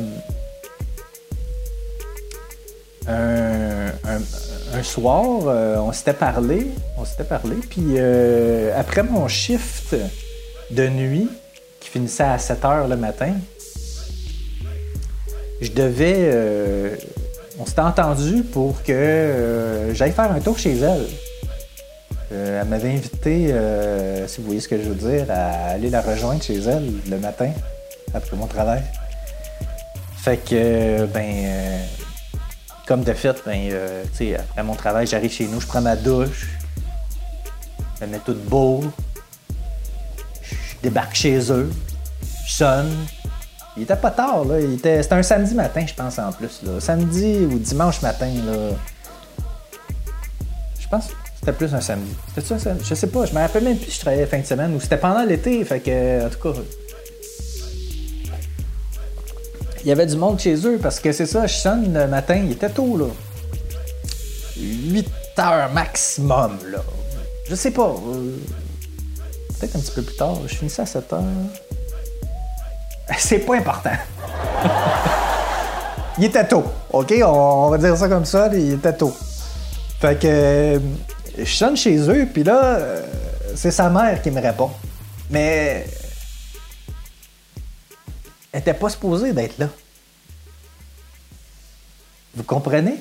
un, 3.08 4.82
soir, 4.82 5.42
euh, 5.46 5.76
on 5.78 5.92
s'était 5.92 6.12
parlé, 6.12 6.66
on 6.98 7.04
s'était 7.04 7.24
parlé, 7.24 7.56
puis 7.56 7.98
après 8.76 9.02
mon 9.02 9.28
shift 9.28 9.94
de 10.70 10.88
nuit, 10.88 11.28
qui 11.80 11.90
finissait 11.90 12.24
à 12.24 12.38
7 12.38 12.64
heures 12.64 12.88
le 12.88 12.96
matin, 12.96 13.34
je 15.60 15.70
devais. 15.70 16.96
On 17.58 17.66
s'était 17.66 17.80
entendu 17.80 18.42
pour 18.42 18.82
que 18.82 18.92
euh, 18.92 19.94
j'aille 19.94 20.12
faire 20.12 20.30
un 20.30 20.40
tour 20.40 20.58
chez 20.58 20.76
elle. 20.78 21.06
Euh, 22.32 22.60
elle 22.60 22.68
m'avait 22.68 22.92
invité, 22.92 23.52
euh, 23.52 24.26
si 24.26 24.40
vous 24.40 24.46
voyez 24.46 24.60
ce 24.60 24.68
que 24.68 24.76
je 24.76 24.88
veux 24.88 24.94
dire, 24.94 25.26
à 25.30 25.70
aller 25.70 25.90
la 25.90 26.00
rejoindre 26.00 26.42
chez 26.42 26.58
elle 26.58 26.92
le 27.08 27.18
matin, 27.18 27.50
après 28.12 28.36
mon 28.36 28.46
travail. 28.46 28.82
Fait 30.18 30.38
que, 30.38 31.06
ben, 31.06 31.80
comme 32.86 33.04
de 33.04 33.12
fait, 33.12 33.36
ben, 33.46 33.70
tu 34.12 34.16
sais, 34.16 34.34
après 34.34 34.62
mon 34.64 34.74
travail, 34.74 35.06
j'arrive 35.06 35.30
chez 35.30 35.46
nous, 35.46 35.60
je 35.60 35.66
prends 35.66 35.80
ma 35.80 35.94
douche, 35.94 36.48
je 38.00 38.06
me 38.06 38.10
mets 38.10 38.18
tout 38.18 38.34
beau, 38.34 38.82
je 40.42 40.54
débarque 40.82 41.14
chez 41.14 41.38
eux, 41.52 41.70
je 42.46 42.52
sonne. 42.52 42.92
Il 43.76 43.82
était 43.82 43.96
pas 43.96 44.10
tard, 44.10 44.44
là. 44.44 44.56
C'était 44.60 45.12
un 45.12 45.22
samedi 45.22 45.54
matin, 45.54 45.84
je 45.86 45.94
pense, 45.94 46.18
en 46.18 46.32
plus. 46.32 46.60
Là. 46.62 46.80
Samedi 46.80 47.46
ou 47.50 47.58
dimanche 47.58 48.00
matin, 48.02 48.30
là. 48.46 48.70
Je 50.80 50.88
pense 50.88 51.06
que 51.08 51.12
c'était 51.38 51.52
plus 51.52 51.74
un 51.74 51.80
samedi. 51.80 52.10
C'était 52.34 52.54
un 52.54 52.58
samedi? 52.58 52.84
Je 52.88 52.94
sais 52.94 53.06
pas, 53.08 53.26
je 53.26 53.34
me 53.34 53.38
rappelle 53.40 53.64
même 53.64 53.76
plus 53.76 53.90
si 53.90 53.96
je 53.96 54.00
travaillais 54.00 54.26
fin 54.26 54.38
de 54.38 54.46
semaine 54.46 54.74
ou 54.74 54.80
c'était 54.80 54.96
pendant 54.96 55.24
l'été, 55.24 55.64
fait 55.64 55.80
que, 55.80 56.26
en 56.26 56.30
tout 56.30 56.38
cas. 56.52 56.58
Il 59.82 59.88
y 59.88 59.92
avait 59.92 60.06
du 60.06 60.16
monde 60.16 60.40
chez 60.40 60.54
eux 60.66 60.78
parce 60.82 60.98
que 60.98 61.12
c'est 61.12 61.26
ça, 61.26 61.46
je 61.46 61.54
sonne 61.54 61.92
le 61.92 62.08
matin, 62.08 62.36
il 62.44 62.52
était 62.52 62.70
tôt, 62.70 62.96
là. 62.96 63.06
8 64.58 65.06
heures 65.38 65.70
maximum, 65.72 66.58
là. 66.72 66.82
Je 67.48 67.54
sais 67.54 67.70
pas. 67.70 67.88
euh, 67.90 68.36
Peut-être 69.60 69.76
un 69.76 69.80
petit 69.80 69.92
peu 69.92 70.02
plus 70.02 70.16
tard. 70.16 70.36
Je 70.46 70.54
finissais 70.54 70.82
à 70.82 70.86
7 70.86 71.12
heures. 71.12 71.22
C'est 73.18 73.38
pas 73.40 73.56
important. 73.56 73.96
il 76.18 76.24
était 76.24 76.46
tôt, 76.46 76.64
OK? 76.92 77.14
On, 77.24 77.70
va 77.70 77.78
dire 77.78 77.96
ça 77.96 78.08
comme 78.08 78.24
ça, 78.24 78.50
il 78.52 78.74
était 78.74 78.96
tôt. 78.96 79.16
Fait 80.00 80.18
que 80.18 80.26
euh, 80.26 80.78
je 81.38 81.44
sonne 81.44 81.76
chez 81.76 81.96
eux, 82.10 82.26
puis 82.32 82.42
là, 82.42 82.76
euh, 82.76 83.02
c'est 83.54 83.70
sa 83.70 83.88
mère 83.88 84.20
qui 84.22 84.30
me 84.30 84.40
répond. 84.40 84.70
Mais 85.30 85.86
elle 88.52 88.60
était 88.60 88.74
pas 88.74 88.88
supposée 88.88 89.32
d'être 89.32 89.58
là. 89.58 89.68
Vous 92.34 92.42
comprenez? 92.42 92.96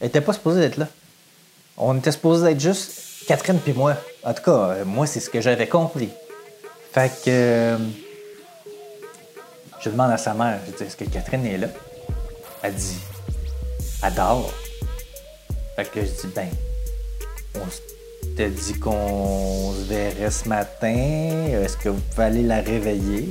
Elle 0.00 0.08
était 0.08 0.20
pas 0.20 0.32
supposée 0.32 0.60
d'être 0.60 0.76
là. 0.76 0.88
On 1.76 1.96
était 1.96 2.12
supposé 2.12 2.50
être 2.50 2.60
juste 2.60 3.26
Catherine 3.26 3.58
puis 3.58 3.72
moi. 3.72 3.96
En 4.22 4.32
tout 4.32 4.42
cas, 4.42 4.50
euh, 4.50 4.84
moi, 4.84 5.06
c'est 5.06 5.20
ce 5.20 5.28
que 5.28 5.40
j'avais 5.40 5.66
compris. 5.66 6.10
Fait 6.92 7.10
que. 7.24 7.76
Je 9.84 9.90
demande 9.90 10.12
à 10.12 10.16
sa 10.16 10.32
mère, 10.32 10.60
je 10.66 10.72
dis, 10.72 10.82
est-ce 10.84 10.96
que 10.96 11.04
Catherine 11.04 11.44
est 11.44 11.58
là? 11.58 11.66
Elle 12.62 12.74
dit, 12.74 12.96
elle 14.02 14.14
dort. 14.14 14.50
Fait 15.76 15.84
que 15.84 16.00
je 16.00 16.06
dis, 16.06 16.32
ben, 16.34 16.48
on 17.56 17.66
s'était 17.70 18.48
dit 18.48 18.78
qu'on 18.80 19.74
se 19.74 19.82
verrait 19.82 20.30
ce 20.30 20.48
matin. 20.48 20.94
Est-ce 20.94 21.76
que 21.76 21.90
vous 21.90 22.00
pouvez 22.00 22.24
aller 22.24 22.42
la 22.42 22.62
réveiller? 22.62 23.28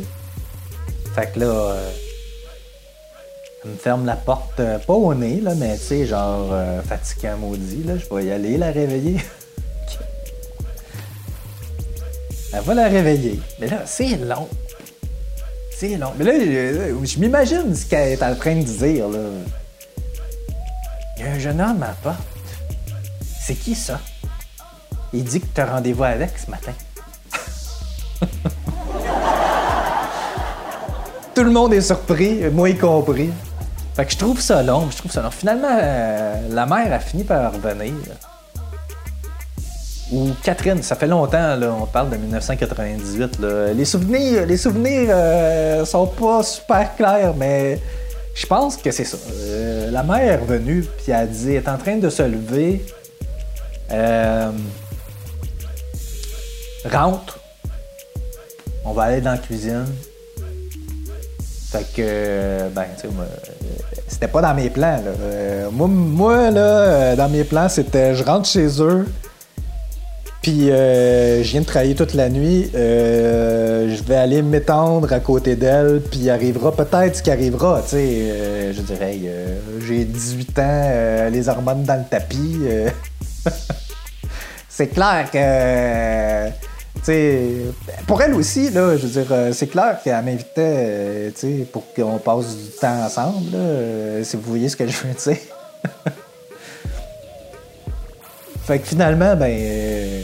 Fait 1.15 1.31
que 1.33 1.39
là, 1.39 1.45
euh, 1.45 1.91
elle 3.63 3.71
me 3.71 3.75
ferme 3.75 4.05
la 4.05 4.15
porte, 4.15 4.59
euh, 4.59 4.77
pas 4.77 4.93
au 4.93 5.15
nez, 5.15 5.41
là, 5.41 5.55
mais 5.55 5.75
tu 5.77 5.83
sais, 5.83 6.05
genre 6.05 6.49
euh, 6.51 6.83
fatiguant 6.83 7.37
maudit, 7.37 7.83
là, 7.83 7.97
je 7.97 8.13
vais 8.13 8.25
y 8.25 8.31
aller 8.31 8.57
la 8.57 8.71
réveiller. 8.71 9.17
Elle 12.55 12.61
va 12.61 12.75
la 12.75 12.87
réveiller. 12.87 13.39
Mais 13.59 13.65
là, 13.65 13.81
c'est 13.87 14.15
long. 14.17 14.47
Mais 16.17 16.23
là, 16.23 16.31
je, 16.39 17.05
je 17.05 17.19
m'imagine 17.19 17.75
ce 17.75 17.85
qu'elle 17.85 18.13
est 18.13 18.23
en 18.23 18.33
train 18.35 18.55
de 18.55 18.63
dire, 18.63 19.09
là. 19.09 19.19
Il 21.17 21.25
y 21.25 21.27
a 21.27 21.31
un 21.31 21.39
jeune 21.39 21.59
homme 21.59 21.83
à 21.83 21.93
porte. 22.01 22.17
C'est 23.45 23.55
qui 23.55 23.75
ça? 23.75 23.99
Il 25.11 25.25
dit 25.25 25.41
que 25.41 25.45
tu 25.53 25.61
as 25.61 25.65
rendez-vous 25.65 26.05
avec 26.05 26.31
ce 26.37 26.49
matin. 26.49 26.71
Tout 31.35 31.43
le 31.43 31.51
monde 31.51 31.73
est 31.73 31.81
surpris, 31.81 32.49
moi 32.51 32.69
y 32.69 32.77
compris. 32.77 33.31
Fait 33.95 34.05
que 34.05 34.11
je 34.11 34.17
trouve 34.17 34.39
ça 34.39 34.63
long, 34.63 34.89
je 34.89 34.97
trouve 34.97 35.11
ça 35.11 35.21
long. 35.21 35.31
Finalement, 35.31 35.67
euh, 35.69 36.47
la 36.49 36.65
mère 36.65 36.93
a 36.93 36.99
fini 36.99 37.25
par 37.25 37.51
revenir. 37.53 37.93
Ou 40.13 40.29
Catherine, 40.43 40.83
ça 40.83 40.95
fait 40.95 41.07
longtemps, 41.07 41.59
on 41.81 41.87
parle 41.87 42.11
de 42.11 42.17
1998. 42.17 43.39
là. 43.39 43.73
Les 43.73 43.85
souvenirs, 43.85 44.45
les 44.45 44.57
souvenirs 44.57 45.09
euh, 45.09 45.85
sont 45.85 46.05
pas 46.05 46.43
super 46.43 46.95
clairs, 46.95 47.33
mais 47.35 47.79
je 48.33 48.45
pense 48.45 48.77
que 48.77 48.91
c'est 48.91 49.05
ça. 49.05 49.17
Euh, 49.31 49.91
la 49.91 50.03
mère 50.03 50.17
est 50.17 50.35
revenue, 50.35 50.85
puis 50.97 51.11
elle 51.11 51.29
dit, 51.29 51.51
elle 51.51 51.63
est 51.63 51.69
en 51.69 51.77
train 51.77 51.97
de 51.97 52.09
se 52.09 52.23
lever. 52.23 52.83
Euh, 53.91 54.51
rentre. 56.91 57.39
On 58.85 58.91
va 58.91 59.03
aller 59.03 59.21
dans 59.21 59.31
la 59.31 59.37
cuisine. 59.37 59.85
Fait 61.71 61.85
que, 61.95 62.69
ben, 62.69 62.85
tu 62.95 63.01
sais, 63.01 63.07
euh, 63.07 63.25
c'était 64.07 64.27
pas 64.27 64.41
dans 64.41 64.53
mes 64.53 64.69
plans, 64.69 65.01
moi, 65.71 65.87
moi, 65.87 66.51
là, 66.51 67.15
dans 67.15 67.29
mes 67.29 67.43
plans, 67.43 67.67
c'était 67.67 68.13
je 68.13 68.23
rentre 68.23 68.47
chez 68.47 68.67
eux, 68.79 69.07
puis 70.43 70.69
euh, 70.69 71.41
je 71.41 71.51
viens 71.51 71.61
de 71.61 71.65
travailler 71.65 71.95
toute 71.95 72.13
la 72.13 72.27
nuit, 72.29 72.69
euh, 72.75 73.95
je 73.95 74.03
vais 74.03 74.17
aller 74.17 74.41
m'étendre 74.41 75.13
à 75.13 75.21
côté 75.21 75.55
d'elle, 75.55 76.01
puis 76.01 76.29
arrivera 76.29 76.75
peut-être 76.75 77.15
ce 77.15 77.23
qui 77.23 77.31
arrivera, 77.31 77.81
tu 77.81 77.91
sais. 77.91 77.97
euh, 77.97 78.73
je 78.73 78.81
dirais, 78.81 79.17
euh, 79.23 79.57
j'ai 79.87 80.03
18 80.03 80.59
ans, 80.59 81.29
les 81.31 81.47
hormones 81.47 81.83
dans 81.83 81.95
le 81.95 82.03
tapis. 82.09 82.59
C'est 84.67 84.87
clair 84.87 85.29
que 85.31 85.37
euh, 85.39 86.49
sais, 87.03 87.49
pour 88.05 88.21
elle 88.21 88.33
aussi, 88.33 88.69
là, 88.69 88.97
je 88.97 89.07
veux 89.07 89.23
dire, 89.23 89.53
c'est 89.53 89.67
clair 89.67 89.99
qu'elle 90.03 90.25
m'invitait 90.25 91.31
tu 91.39 91.59
sais, 91.59 91.67
pour 91.71 91.83
qu'on 91.93 92.17
passe 92.17 92.57
du 92.57 92.69
temps 92.81 93.05
ensemble, 93.05 93.51
là, 93.53 94.23
si 94.23 94.35
vous 94.35 94.43
voyez 94.43 94.67
ce 94.67 94.75
que 94.75 94.87
je 94.87 94.97
veux 94.97 95.13
dire. 95.13 96.13
fait 98.65 98.79
que 98.79 98.87
finalement, 98.87 99.35
ben, 99.35 99.51
euh, 99.51 100.23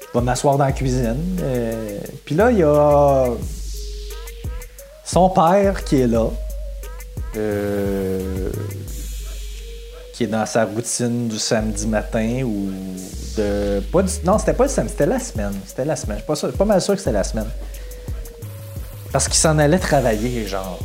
je 0.00 0.18
vais 0.18 0.24
m'asseoir 0.24 0.56
dans 0.56 0.64
la 0.64 0.72
cuisine. 0.72 1.38
euh, 1.42 1.98
Puis 2.24 2.34
là, 2.34 2.50
il 2.50 2.58
y 2.58 2.62
a 2.62 3.26
son 5.04 5.28
père 5.30 5.84
qui 5.84 6.00
est 6.02 6.06
là. 6.06 6.26
Euh, 7.36 8.50
qui 10.12 10.24
est 10.24 10.28
dans 10.28 10.44
sa 10.44 10.66
routine 10.66 11.28
du 11.28 11.38
samedi 11.38 11.86
matin 11.86 12.42
ou 12.44 12.70
de. 13.36 13.80
Pas 13.90 14.02
non, 14.24 14.38
c'était 14.38 14.52
pas 14.52 14.64
le 14.64 14.70
samedi, 14.70 14.92
c'était 14.92 15.06
la 15.06 15.18
semaine. 15.18 15.54
C'était 15.66 15.84
la 15.86 15.96
semaine. 15.96 16.18
Je 16.28 16.34
suis 16.34 16.46
pas, 16.46 16.52
pas 16.52 16.64
mal 16.66 16.80
sûr 16.80 16.94
que 16.94 17.00
c'était 17.00 17.12
la 17.12 17.24
semaine. 17.24 17.48
Parce 19.12 19.26
qu'il 19.26 19.38
s'en 19.38 19.58
allait 19.58 19.78
travailler, 19.78 20.46
genre. 20.46 20.78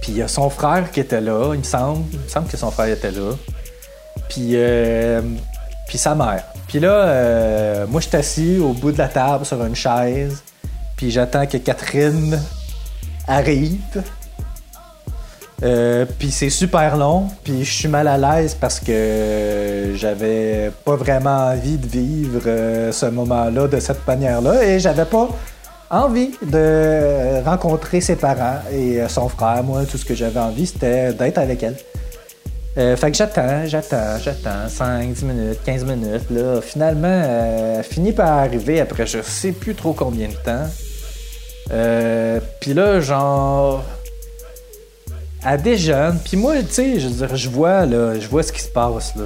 Puis 0.00 0.12
il 0.12 0.18
y 0.18 0.22
a 0.22 0.28
son 0.28 0.48
frère 0.50 0.90
qui 0.92 1.00
était 1.00 1.20
là, 1.20 1.52
il 1.54 1.58
me 1.58 1.64
semble. 1.64 2.04
Il 2.12 2.20
me 2.20 2.28
semble 2.28 2.48
que 2.48 2.56
son 2.56 2.70
frère 2.70 2.86
était 2.86 3.10
là. 3.10 3.32
Puis, 4.34 4.50
euh, 4.54 5.20
puis 5.86 5.96
sa 5.96 6.16
mère. 6.16 6.42
Puis 6.66 6.80
là, 6.80 6.90
euh, 6.90 7.86
moi, 7.86 8.00
je 8.00 8.08
suis 8.08 8.16
assis 8.16 8.58
au 8.58 8.72
bout 8.72 8.90
de 8.90 8.98
la 8.98 9.06
table 9.06 9.46
sur 9.46 9.64
une 9.64 9.76
chaise. 9.76 10.42
Puis 10.96 11.12
j'attends 11.12 11.46
que 11.46 11.56
Catherine 11.58 12.40
arrive. 13.28 14.02
Euh, 15.62 16.04
puis 16.18 16.32
c'est 16.32 16.50
super 16.50 16.96
long, 16.96 17.28
puis 17.44 17.64
je 17.64 17.72
suis 17.72 17.88
mal 17.88 18.08
à 18.08 18.18
l'aise 18.18 18.56
parce 18.60 18.80
que 18.80 19.92
j'avais 19.94 20.72
pas 20.84 20.96
vraiment 20.96 21.52
envie 21.52 21.78
de 21.78 21.86
vivre 21.86 22.42
ce 22.90 23.06
moment-là 23.06 23.68
de 23.68 23.78
cette 23.78 24.04
manière-là 24.04 24.64
et 24.64 24.80
j'avais 24.80 25.04
pas 25.04 25.28
envie 25.90 26.32
de 26.42 27.40
rencontrer 27.44 28.00
ses 28.00 28.16
parents 28.16 28.58
et 28.72 28.98
son 29.08 29.28
frère. 29.28 29.62
Moi, 29.62 29.84
tout 29.84 29.96
ce 29.96 30.04
que 30.04 30.16
j'avais 30.16 30.40
envie, 30.40 30.66
c'était 30.66 31.12
d'être 31.12 31.38
avec 31.38 31.62
elle. 31.62 31.76
Euh, 32.76 32.96
fait 32.96 33.12
que 33.12 33.16
j'attends, 33.16 33.66
j'attends, 33.66 34.18
j'attends, 34.18 34.68
5, 34.68 35.12
10 35.12 35.24
minutes, 35.24 35.58
15 35.64 35.84
minutes. 35.84 36.30
Là. 36.30 36.60
Finalement, 36.60 37.08
euh, 37.08 37.82
finit 37.84 38.12
par 38.12 38.38
arriver 38.38 38.80
après 38.80 39.06
je 39.06 39.22
sais 39.22 39.52
plus 39.52 39.74
trop 39.74 39.92
combien 39.92 40.28
de 40.28 40.34
temps. 40.34 40.66
Euh, 41.72 42.40
puis 42.60 42.74
là, 42.74 43.00
genre, 43.00 43.84
elle 45.46 45.62
déjeune. 45.62 46.18
Puis 46.24 46.36
moi, 46.36 46.56
tu 46.62 46.72
sais, 46.72 47.00
je 47.00 47.08
veux 47.08 47.26
dire, 47.26 47.36
je 47.36 47.48
vois, 47.48 47.86
là, 47.86 48.18
je 48.18 48.26
vois 48.26 48.42
ce 48.42 48.52
qui 48.52 48.60
se 48.60 48.68
passe, 48.68 49.14
là. 49.14 49.24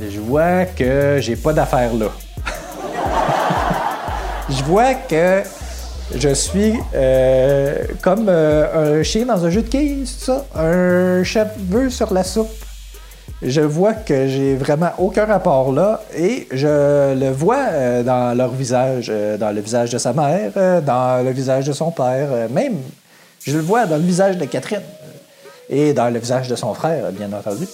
Je 0.00 0.20
vois 0.20 0.64
que 0.64 1.18
j'ai 1.20 1.36
pas 1.36 1.52
d'affaires 1.52 1.94
là. 1.94 2.06
je 4.50 4.62
vois 4.64 4.94
que 4.94 5.42
je 6.16 6.34
suis 6.34 6.74
euh, 6.94 7.86
comme 8.02 8.26
euh, 8.28 8.98
un 8.98 9.02
chien 9.02 9.26
dans 9.26 9.44
un 9.44 9.50
jeu 9.50 9.62
de 9.62 9.68
quilles, 9.68 10.06
c'est 10.06 10.26
ça? 10.26 10.46
Un 10.54 11.22
cheveu 11.24 11.90
sur 11.90 12.12
la 12.12 12.22
soupe. 12.22 12.48
Je 13.42 13.60
vois 13.60 13.94
que 13.94 14.28
j'ai 14.28 14.54
vraiment 14.54 14.90
aucun 14.98 15.26
rapport 15.26 15.72
là 15.72 16.00
et 16.16 16.46
je 16.52 17.14
le 17.14 17.30
vois 17.30 17.66
euh, 17.70 18.02
dans 18.02 18.36
leur 18.36 18.50
visage, 18.50 19.12
dans 19.38 19.54
le 19.54 19.60
visage 19.60 19.90
de 19.90 19.98
sa 19.98 20.12
mère, 20.12 20.52
dans 20.82 21.24
le 21.24 21.30
visage 21.30 21.66
de 21.66 21.72
son 21.72 21.90
père, 21.90 22.48
même 22.50 22.76
je 23.44 23.56
le 23.56 23.62
vois 23.62 23.86
dans 23.86 23.96
le 23.96 24.02
visage 24.02 24.38
de 24.38 24.44
Catherine 24.46 24.82
et 25.68 25.92
dans 25.92 26.08
le 26.08 26.18
visage 26.18 26.48
de 26.48 26.56
son 26.56 26.72
frère, 26.74 27.10
bien 27.12 27.30
entendu. 27.32 27.66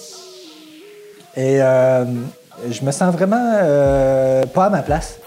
Et 1.37 1.59
je 1.59 2.83
me 2.83 2.91
sens 2.91 3.13
vraiment 3.13 4.45
pas 4.53 4.65
à 4.65 4.69
ma 4.69 4.81
place. 4.81 5.19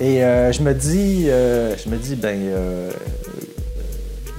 Et 0.00 0.22
euh, 0.22 0.52
je 0.52 0.62
me 0.62 0.74
dis, 0.74 1.28
euh, 1.28 1.76
je 1.76 1.88
me 1.88 1.96
dis, 1.96 2.14
ben, 2.14 2.38
euh, 2.40 2.90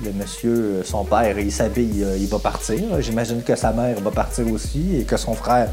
le 0.05 0.13
monsieur, 0.13 0.81
son 0.85 1.03
père, 1.03 1.37
il 1.37 1.51
s'habille, 1.51 2.01
euh, 2.03 2.17
il 2.17 2.27
va 2.27 2.39
partir. 2.39 2.79
J'imagine 3.01 3.41
que 3.43 3.55
sa 3.55 3.73
mère 3.73 3.99
va 3.99 4.11
partir 4.11 4.49
aussi 4.51 4.97
et 5.01 5.03
que 5.03 5.17
son 5.17 5.33
frère 5.33 5.67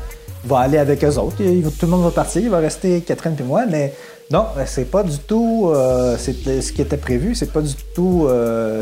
va 0.45 0.59
aller 0.61 0.79
avec 0.79 1.05
eux 1.05 1.19
autres. 1.19 1.37
Tout 1.37 1.87
le 1.87 1.89
monde 1.89 2.03
va 2.03 2.11
partir, 2.11 2.43
il 2.43 2.51
va 2.51 2.59
rester 2.59 3.01
Catherine 3.03 3.37
et 3.39 3.45
moi, 3.45 3.65
mais 3.67 3.95
non, 4.31 4.47
c'est 4.67 4.91
pas 4.91 5.05
du 5.05 5.19
tout 5.19 5.73
ce 5.73 6.73
qui 6.73 6.83
était 6.83 6.97
prévu, 6.97 7.35
c'est 7.35 7.53
pas 7.53 7.61
du 7.61 7.75
tout, 7.95 8.29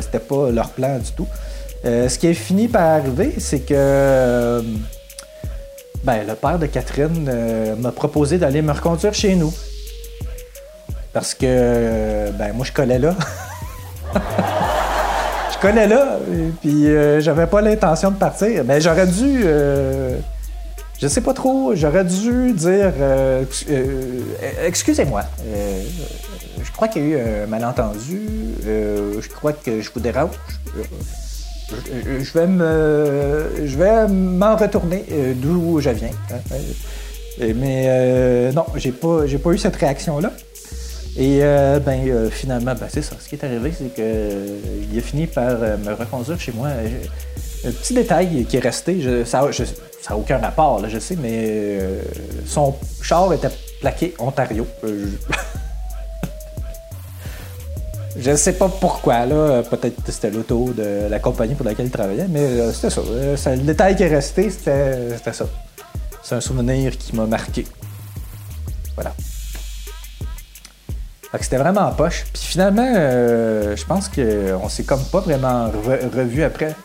c'était 0.01 0.19
pas 0.19 0.51
leur 0.51 0.71
plan 0.71 0.99
du 0.99 1.11
tout. 1.13 1.27
Ce 1.85 2.19
qui 2.19 2.27
est 2.27 2.35
fini 2.35 2.69
par 2.69 2.83
arriver, 2.83 3.35
c'est 3.39 3.61
que 3.61 4.63
ben, 6.03 6.27
le 6.27 6.35
père 6.35 6.59
de 6.59 6.67
Catherine 6.67 7.31
m'a 7.79 7.93
proposé 7.93 8.37
d'aller 8.37 8.61
me 8.61 8.73
reconduire 8.73 9.15
chez 9.15 9.35
nous. 9.35 9.53
Parce 11.15 11.33
que, 11.35 12.31
ben, 12.33 12.53
moi, 12.53 12.67
je 12.67 12.73
collais 12.73 12.99
là. 12.99 13.15
je 15.53 15.59
collais 15.61 15.87
là, 15.87 16.19
puis 16.61 16.89
euh, 16.89 17.21
j'avais 17.21 17.47
pas 17.47 17.61
l'intention 17.61 18.11
de 18.11 18.17
partir. 18.17 18.65
Mais 18.65 18.81
j'aurais 18.81 19.07
dû. 19.07 19.43
euh, 19.45 20.17
je 21.01 21.09
sais 21.09 21.21
pas 21.21 21.33
trop, 21.35 21.73
j'aurais 21.75 22.05
dû 22.05 22.53
dire. 22.53 22.93
euh, 23.01 23.45
euh, 23.71 24.21
Excusez-moi. 24.67 25.23
euh, 25.47 25.83
je 26.63 26.73
crois 26.73 26.89
qu'il 26.89 27.03
y 27.09 27.15
a 27.15 27.19
eu 27.19 27.21
un 27.45 27.47
malentendu. 27.47 28.21
je 28.65 29.29
crois 29.29 29.53
que 29.53 29.81
je 29.81 29.91
vous 29.95 30.01
dérange. 30.01 30.31
Je, 31.71 32.33
vais 32.39 32.47
me, 32.47 33.51
je 33.65 33.77
vais 33.79 34.07
m'en 34.09 34.57
retourner 34.57 35.05
d'où 35.37 35.81
je 35.81 35.91
viens. 35.91 36.11
hein, 36.33 36.57
mais 37.57 38.53
non, 38.53 38.67
j'ai 38.77 38.93
pas, 38.93 39.27
j'ai 39.27 39.39
pas 39.39 39.51
eu 39.51 39.59
cette 39.59 39.77
réaction-là. 39.77 40.31
Et 41.17 41.39
euh, 41.43 41.79
ben 41.79 42.07
euh, 42.09 42.29
finalement, 42.29 42.75
ben, 42.75 42.87
c'est 42.89 43.03
ça. 43.03 43.15
Ce 43.21 43.29
qui 43.29 43.37
est 43.37 43.45
arrivé, 43.45 43.73
c'est 43.77 43.95
que 43.95 44.01
euh, 44.03 44.99
a 44.99 45.01
fini 45.01 45.27
par 45.29 45.49
euh, 45.63 45.77
me 45.77 45.93
reconduire 45.95 46.39
chez 46.41 46.51
moi. 46.53 46.69
Un 47.67 47.71
petit 47.71 47.95
détail 47.95 48.45
qui 48.47 48.57
est 48.57 48.61
resté, 48.61 49.01
je- 49.01 49.25
ça 49.25 49.41
n'a 50.11 50.17
aucun 50.17 50.39
rapport, 50.39 50.87
je 50.89 50.99
sais, 50.99 51.17
mais 51.17 51.79
son 52.47 52.75
char 53.01 53.33
était 53.33 53.49
plaqué 53.81 54.15
Ontario. 54.19 54.67
Je... 54.83 54.89
Je 58.17 58.37
sais 58.37 58.53
pas 58.53 58.69
pourquoi, 58.69 59.27
là. 59.27 59.63
Peut-être 59.65 60.01
que 60.05 60.13
c'était 60.13 60.31
l'auto 60.31 60.73
de 60.73 61.09
la 61.11 61.19
compagnie 61.19 61.57
pour 61.57 61.67
laquelle 61.67 61.87
il 61.87 61.91
travaillait, 61.91 62.29
mais 62.29 62.73
c'était 62.73 62.91
ça. 62.91 63.01
Le 63.03 63.57
détail 63.63 63.97
qui 63.97 64.05
est 64.05 64.09
resté, 64.15 64.51
c'était 64.51 65.33
ça. 65.33 65.47
C'est 66.23 66.35
un 66.37 66.41
souvenir 66.41 66.97
qui 66.97 67.15
m'a 67.17 67.27
marqué. 67.27 67.67
Voilà. 68.95 69.13
Fait 71.35 71.39
que 71.39 71.45
c'était 71.47 71.57
vraiment 71.57 71.81
en 71.81 71.91
poche. 71.91 72.25
Puis 72.33 72.43
finalement, 72.45 72.87
euh, 72.97 73.75
je 73.75 73.85
pense 73.85 74.09
qu'on 74.09 74.69
s'est 74.69 74.85
comme 74.85 75.03
pas 75.11 75.19
vraiment 75.19 75.67
re- 75.69 76.09
revu 76.17 76.45
après. 76.45 76.77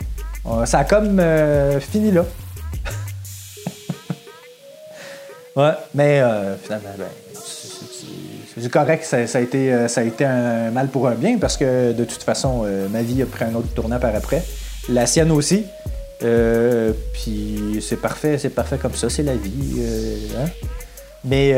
Ça 0.66 0.80
a 0.80 0.84
comme 0.86 1.20
euh, 1.20 1.80
fini 1.80 2.12
là. 2.12 2.26
ouais, 5.56 5.72
mais 5.94 6.20
euh, 6.22 6.56
finalement, 6.58 6.90
ben, 6.98 7.06
c'est- 7.36 8.70
correct. 8.72 9.04
Ça, 9.04 9.18
a 9.18 9.40
été, 9.42 9.72
euh, 9.72 9.88
ça 9.88 10.02
a 10.02 10.04
été 10.04 10.26
un 10.26 10.72
mal 10.72 10.88
pour 10.88 11.08
un 11.08 11.14
bien 11.14 11.38
parce 11.38 11.56
que 11.56 11.92
de 11.92 12.04
toute 12.04 12.24
façon, 12.24 12.66
ma 12.90 13.04
vie 13.04 13.22
a 13.22 13.28
pris 13.28 13.46
un 13.46 13.54
autre 13.54 13.72
tournant 13.76 14.00
par 14.00 14.16
après. 14.16 14.44
La 14.90 15.06
sienne 15.06 15.30
aussi. 15.32 15.64
Puis 17.14 17.86
c'est 17.88 18.02
parfait, 18.02 18.40
c'est 18.40 18.50
parfait 18.50 18.80
comme 18.82 18.96
ça, 18.96 19.12
c'est 19.12 19.22
la 19.22 19.36
vie. 19.36 19.84
hein. 20.40 20.46
Mais 21.24 21.54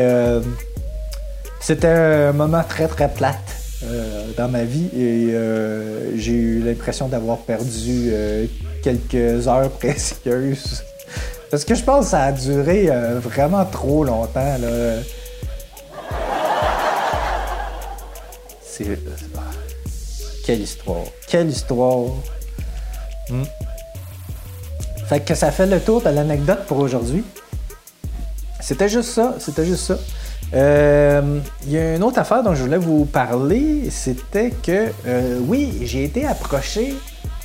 c'était 1.62 1.86
un 1.86 2.32
moment 2.32 2.64
très 2.64 2.88
très 2.88 3.08
plate 3.08 3.38
euh, 3.84 4.32
dans 4.36 4.48
ma 4.48 4.64
vie 4.64 4.88
et 4.94 5.30
euh, 5.32 6.16
j'ai 6.16 6.32
eu 6.32 6.60
l'impression 6.60 7.06
d'avoir 7.06 7.38
perdu 7.38 8.10
euh, 8.10 8.46
quelques 8.82 9.46
heures 9.46 9.70
précieuses. 9.78 10.82
Parce 11.50 11.64
que 11.64 11.76
je 11.76 11.84
pense 11.84 12.06
que 12.06 12.10
ça 12.10 12.24
a 12.24 12.32
duré 12.32 12.88
vraiment 13.20 13.64
trop 13.64 14.04
longtemps. 14.04 14.56
Là. 14.58 15.02
C'est. 18.64 18.98
quelle 20.46 20.62
histoire! 20.62 21.04
Quelle 21.28 21.50
histoire! 21.50 22.06
Hmm. 23.28 23.44
Fait 25.06 25.20
que 25.20 25.34
ça 25.34 25.52
fait 25.52 25.66
le 25.66 25.78
tour 25.78 26.00
de 26.00 26.08
l'anecdote 26.08 26.64
pour 26.66 26.78
aujourd'hui. 26.78 27.22
C'était 28.60 28.88
juste 28.88 29.10
ça, 29.10 29.36
c'était 29.38 29.66
juste 29.66 29.84
ça. 29.84 29.98
Euh, 30.54 31.38
Il 31.66 31.72
y 31.72 31.78
a 31.78 31.96
une 31.96 32.02
autre 32.02 32.18
affaire 32.18 32.42
dont 32.42 32.54
je 32.54 32.62
voulais 32.62 32.78
vous 32.78 33.04
parler, 33.04 33.88
c'était 33.90 34.50
que, 34.50 34.88
euh, 35.06 35.38
oui, 35.46 35.80
j'ai 35.84 36.04
été 36.04 36.26
approché 36.26 36.94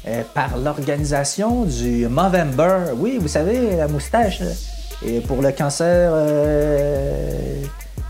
euh, 0.08 0.24
par 0.34 0.58
l'organisation 0.58 1.64
du 1.64 2.08
Movember. 2.08 2.94
Oui, 2.98 3.18
vous 3.20 3.28
savez, 3.28 3.76
la 3.78 3.88
moustache, 3.88 4.42
et 5.06 5.22
pour 5.22 5.42
le 5.42 5.52
cancer, 5.52 6.12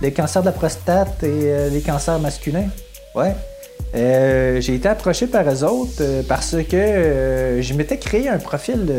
les 0.01 0.13
cancers 0.13 0.41
de 0.41 0.47
la 0.47 0.51
prostate 0.51 1.23
et 1.23 1.69
les 1.69 1.81
cancers 1.81 2.19
masculins. 2.19 2.69
Ouais. 3.13 3.35
J'ai 3.93 4.75
été 4.75 4.87
approché 4.87 5.27
par 5.27 5.49
eux 5.49 5.63
autres 5.63 6.03
parce 6.27 6.55
que 6.69 7.59
je 7.59 7.73
m'étais 7.73 7.97
créé 7.97 8.29
un 8.29 8.37
profil 8.37 8.91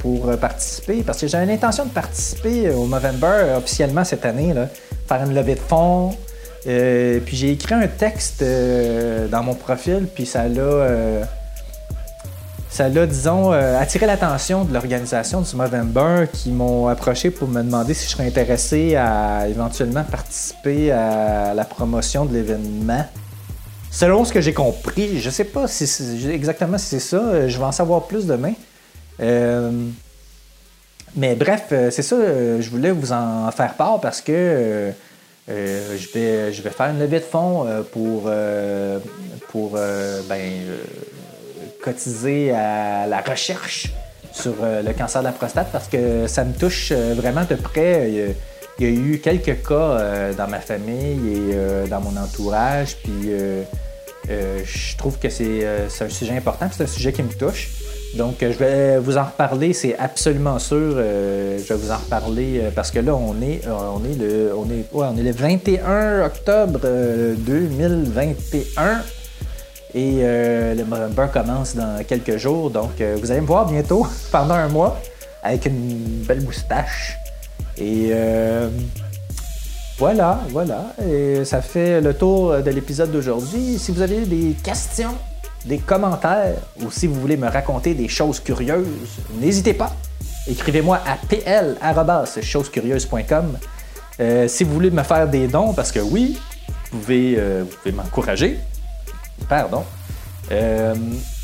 pour 0.00 0.36
participer, 0.36 1.02
parce 1.02 1.20
que 1.20 1.26
j'avais 1.28 1.46
l'intention 1.46 1.86
de 1.86 1.90
participer 1.90 2.70
au 2.70 2.84
Movember 2.84 3.54
officiellement 3.56 4.04
cette 4.04 4.26
année. 4.26 4.52
Là. 4.52 4.68
Faire 5.08 5.22
une 5.24 5.34
levée 5.34 5.54
de 5.54 5.60
fonds. 5.60 6.14
Euh, 6.66 7.20
puis 7.24 7.36
j'ai 7.36 7.52
écrit 7.52 7.74
un 7.74 7.86
texte 7.86 8.42
euh, 8.42 9.26
dans 9.28 9.42
mon 9.42 9.54
profil, 9.54 10.06
puis 10.12 10.26
ça 10.26 10.48
l'a, 10.48 10.60
euh, 10.60 11.24
ça 12.68 12.88
l'a, 12.88 13.06
disons, 13.06 13.52
attiré 13.52 14.06
l'attention 14.06 14.64
de 14.64 14.74
l'organisation 14.74 15.40
du 15.40 15.56
Movember 15.56 16.26
qui 16.32 16.50
m'ont 16.50 16.88
approché 16.88 17.30
pour 17.30 17.48
me 17.48 17.62
demander 17.62 17.94
si 17.94 18.06
je 18.06 18.10
serais 18.10 18.26
intéressé 18.26 18.96
à 18.96 19.48
éventuellement 19.48 20.04
participer 20.04 20.90
à 20.90 21.54
la 21.54 21.64
promotion 21.64 22.26
de 22.26 22.34
l'événement. 22.34 23.04
Selon 23.90 24.24
ce 24.26 24.32
que 24.32 24.42
j'ai 24.42 24.52
compris, 24.52 25.18
je 25.18 25.30
sais 25.30 25.44
pas 25.44 25.66
si 25.66 26.30
exactement 26.30 26.76
si 26.76 26.86
c'est 26.86 26.98
ça, 27.00 27.48
je 27.48 27.56
vais 27.56 27.64
en 27.64 27.72
savoir 27.72 28.02
plus 28.02 28.26
demain. 28.26 28.52
Mais 31.18 31.34
bref, 31.34 31.64
c'est 31.68 32.02
ça, 32.02 32.16
je 32.60 32.70
voulais 32.70 32.90
vous 32.90 33.12
en 33.12 33.50
faire 33.50 33.74
part 33.74 34.00
parce 34.00 34.20
que 34.20 34.92
euh, 35.50 35.96
je, 35.96 36.08
vais, 36.12 36.52
je 36.52 36.60
vais 36.60 36.70
faire 36.70 36.90
une 36.90 36.98
levée 36.98 37.20
de 37.20 37.24
fonds 37.24 37.66
euh, 37.66 37.82
pour, 37.82 38.24
euh, 38.26 38.98
pour 39.48 39.78
ben, 40.28 40.52
cotiser 41.82 42.52
à 42.52 43.06
la 43.06 43.20
recherche 43.20 43.88
sur 44.32 44.54
le 44.60 44.92
cancer 44.92 45.22
de 45.22 45.26
la 45.26 45.32
prostate 45.32 45.68
parce 45.72 45.88
que 45.88 46.26
ça 46.26 46.44
me 46.44 46.52
touche 46.52 46.92
vraiment 46.92 47.44
de 47.44 47.54
près. 47.54 48.10
Il 48.78 48.86
y 48.86 48.88
a, 48.88 48.92
eu 48.92 49.18
quelques 49.18 49.66
cas 49.66 50.32
dans 50.36 50.46
ma 50.48 50.60
famille 50.60 51.18
et 51.32 51.88
dans 51.88 52.00
mon 52.00 52.16
entourage, 52.16 52.96
puis 53.02 53.32
je 54.28 54.96
trouve 54.96 55.18
que 55.18 55.30
c'est 55.30 55.66
un 55.66 56.08
sujet 56.08 56.36
important, 56.36 56.68
c'est 56.70 56.84
un 56.84 56.88
sujet 56.88 57.12
qui 57.12 57.22
me 57.22 57.32
touche. 57.32 57.70
Donc, 58.16 58.42
euh, 58.42 58.52
je 58.52 58.58
vais 58.58 58.98
vous 58.98 59.18
en 59.18 59.24
reparler, 59.24 59.72
c'est 59.72 59.96
absolument 59.98 60.58
sûr. 60.58 60.94
Euh, 60.96 61.58
je 61.58 61.72
vais 61.74 61.78
vous 61.78 61.90
en 61.90 61.98
reparler 61.98 62.60
euh, 62.60 62.70
parce 62.74 62.90
que 62.90 63.00
là, 63.00 63.14
on 63.14 63.40
est, 63.42 63.60
on 63.68 64.02
est, 64.04 64.18
le, 64.18 64.52
on 64.56 64.64
est, 64.70 64.86
on 64.92 65.16
est 65.16 65.22
le 65.22 65.32
21 65.32 66.24
octobre 66.24 66.80
2021 67.36 69.02
et 69.94 70.20
le 70.22 70.84
November 70.84 71.26
commence 71.32 71.74
dans 71.74 72.02
quelques 72.04 72.36
jours. 72.36 72.70
Donc, 72.70 73.00
vous 73.00 73.30
allez 73.30 73.40
me 73.40 73.46
voir 73.46 73.66
bientôt, 73.66 74.06
pendant 74.32 74.54
un 74.54 74.68
mois, 74.68 75.00
avec 75.42 75.66
une 75.66 76.24
belle 76.26 76.42
moustache. 76.42 77.16
Et 77.76 78.12
voilà, 79.98 80.40
voilà. 80.50 80.94
Et 81.04 81.44
ça 81.44 81.62
fait 81.62 82.00
le 82.00 82.14
tour 82.14 82.58
de 82.62 82.70
l'épisode 82.70 83.10
d'aujourd'hui. 83.10 83.78
Si 83.78 83.92
vous 83.92 84.02
avez 84.02 84.26
des 84.26 84.54
questions, 84.62 85.14
des 85.64 85.78
commentaires 85.78 86.56
ou 86.82 86.90
si 86.90 87.06
vous 87.06 87.20
voulez 87.20 87.36
me 87.36 87.48
raconter 87.48 87.94
des 87.94 88.08
choses 88.08 88.40
curieuses, 88.40 88.88
n'hésitez 89.40 89.74
pas. 89.74 89.94
Écrivez-moi 90.46 90.98
à 91.06 91.16
pl.chosescurieuses.com 91.28 93.58
euh, 94.20 94.48
si 94.48 94.64
vous 94.64 94.74
voulez 94.74 94.90
me 94.90 95.02
faire 95.02 95.28
des 95.28 95.46
dons, 95.46 95.72
parce 95.72 95.92
que 95.92 96.00
oui, 96.00 96.38
vous 96.90 96.98
pouvez, 96.98 97.36
euh, 97.38 97.64
m'encourager. 97.94 98.58
Pardon. 99.48 99.84
Euh, 100.50 100.94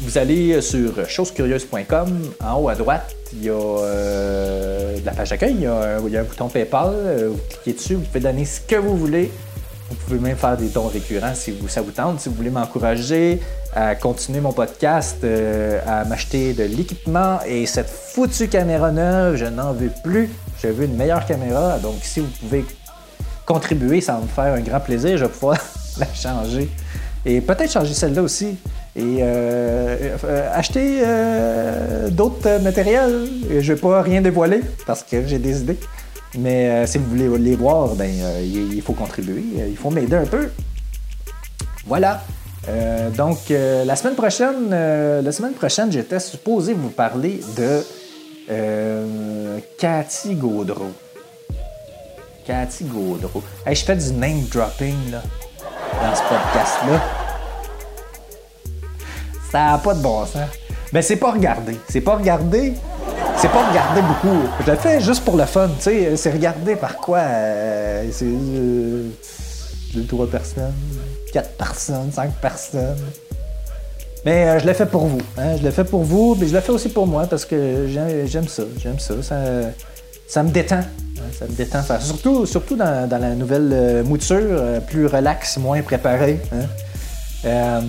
vous 0.00 0.18
allez 0.18 0.61
sur 0.61 1.09
chosescurieuses.com. 1.09 2.33
En 2.42 2.61
haut 2.61 2.68
à 2.68 2.74
droite, 2.74 3.14
il 3.33 3.44
y 3.44 3.50
a 3.50 5.00
la 5.05 5.12
page 5.12 5.31
d'accueil, 5.31 5.55
il, 5.55 5.62
y 5.62 6.16
a 6.16 6.20
un 6.20 6.24
bouton 6.24 6.48
PayPal. 6.48 7.29
vous 7.29 7.40
cliquez 7.48 7.72
dessus, 7.74 7.94
vous 7.94 8.03
pouvez 8.03 8.20
donner 8.20 8.44
ce 8.44 8.61
que 8.61 8.77
vous 8.77 8.96
voulez. 8.96 9.31
Vous 9.90 9.96
pouvez 9.96 10.18
même 10.18 10.37
faire 10.37 10.57
des 10.57 10.68
dons 10.68 10.88
récurrents 10.88 11.35
si 11.35 11.50
vous, 11.50 11.68
ça 11.68 11.83
vous 11.83 11.90
tente. 11.90 12.18
Si 12.18 12.29
vous 12.29 12.35
voulez 12.35 12.50
m'encourager 12.50 13.40
à 13.75 13.97
continuer 13.97 14.41
mon 14.41 14.53
podcast, 14.53 15.19
euh, 15.25 15.81
à 15.87 16.05
m'acheter 16.05 16.53
de 16.53 16.63
l'équipement 16.63 17.41
et 17.45 17.67
cette 17.67 17.91
foutue 17.91 18.49
caméra 18.49 18.93
neuve, 18.93 19.37
je 19.37 19.47
n'en 19.47 19.73
veux 19.73 19.91
plus. 20.03 20.31
Je 20.63 20.69
veux 20.69 20.85
une 20.85 20.97
meilleure 20.97 21.27
caméra. 21.27 21.79
Donc, 21.79 21.97
si 22.03 22.21
vous 22.21 22.31
pouvez 22.41 22.65
contribuer, 23.45 24.01
ça 24.01 24.19
me 24.21 24.29
faire 24.29 24.55
un 24.55 24.61
grand 24.61 24.81
plaisir. 24.81 25.19
Je 25.19 25.25
vais 25.25 25.31
pouvoir 25.31 25.59
la 25.99 26.07
changer. 26.15 26.69
Et 27.27 27.41
peut-être 27.41 27.73
changer 27.73 27.95
celle-là 27.95 28.23
aussi. 28.23 28.57
Et 28.97 29.19
euh, 29.21 30.17
euh, 30.25 30.51
acheter 30.55 31.03
d'autres 32.13 32.63
matériels. 32.63 33.29
Je 33.51 33.55
ne 33.57 33.61
vais 33.61 33.77
pas 33.77 34.03
rien 34.03 34.21
dévoiler 34.23 34.61
parce 34.87 35.03
que 35.03 35.27
j'ai 35.27 35.39
des 35.39 35.63
idées. 35.63 35.79
Mais 36.39 36.87
si 36.87 36.99
vous 36.99 37.07
voulez 37.07 37.39
les 37.39 37.57
voir, 37.57 37.95
ben, 37.97 38.11
il 38.41 38.83
faut 38.83 38.93
contribuer, 38.93 39.45
il 39.69 39.77
faut 39.77 39.91
m'aider 39.91 40.17
un 40.17 40.27
peu. 40.27 40.49
Voilà. 41.87 42.23
Donc, 43.16 43.38
la 43.50 43.96
semaine 43.96 44.14
prochaine, 44.14 44.70
la 44.70 45.33
semaine 45.33 45.53
prochaine, 45.53 45.90
j'étais 45.92 46.20
supposé 46.20 46.74
vous 46.74 46.90
parler 46.90 47.40
de 47.57 47.83
Cathy 49.79 50.35
Gaudreau. 50.35 50.92
Cathy 52.46 52.85
Gaudreau. 52.85 53.42
je 53.66 53.74
fais 53.74 53.96
du 53.96 54.12
name 54.12 54.42
dropping 54.50 55.11
là, 55.11 55.22
dans 56.03 56.14
ce 56.14 56.22
podcast-là. 56.22 57.03
Ça 59.50 59.66
n'a 59.66 59.79
pas 59.79 59.94
de 59.94 60.00
bon 60.00 60.27
sens. 60.27 60.48
Mais 60.92 61.03
c'est 61.03 61.16
pas 61.16 61.33
regardé. 61.33 61.79
C'est 61.88 62.00
pas 62.00 62.16
regardé 62.16 62.74
c'est 63.37 63.50
pas 63.50 63.68
regarder 63.68 64.00
beaucoup. 64.00 64.48
Je 64.64 64.70
le 64.70 64.77
fais 64.77 65.00
juste 65.00 65.24
pour 65.24 65.37
le 65.37 65.44
fun. 65.44 65.68
C'est 65.79 66.31
regarder 66.31 66.77
par 66.77 66.96
quoi? 66.96 67.18
Euh, 67.18 68.11
euh, 68.22 69.09
deux, 69.95 70.05
trois 70.05 70.27
personnes, 70.27 70.75
quatre 71.33 71.51
personnes, 71.51 72.11
cinq 72.13 72.33
personnes. 72.41 72.97
Mais 74.25 74.49
euh, 74.49 74.59
je 74.59 74.67
le 74.67 74.73
fais 74.73 74.87
pour 74.87 75.07
vous. 75.07 75.21
Hein? 75.37 75.57
Je 75.59 75.63
le 75.63 75.71
fais 75.71 75.85
pour 75.85 76.03
vous, 76.03 76.35
mais 76.39 76.49
je 76.49 76.55
le 76.55 76.61
fais 76.61 76.73
aussi 76.73 76.89
pour 76.89 77.07
moi 77.07 77.27
parce 77.27 77.45
que 77.45 77.87
j'aime 77.89 78.49
ça. 78.49 78.63
J'aime 78.79 78.99
ça. 78.99 79.15
ça. 80.27 80.43
me 80.43 80.51
détend. 80.51 80.77
Hein? 80.77 81.31
Ça 81.39 81.47
me 81.47 81.53
détend. 81.53 81.83
Surtout, 82.01 82.47
surtout 82.47 82.77
dans, 82.77 83.09
la 83.11 83.35
nouvelle 83.35 84.03
mouture, 84.05 84.81
plus 84.89 85.07
relax, 85.07 85.59
moins 85.59 85.83
préparé. 85.83 86.41
Hein? 86.53 87.83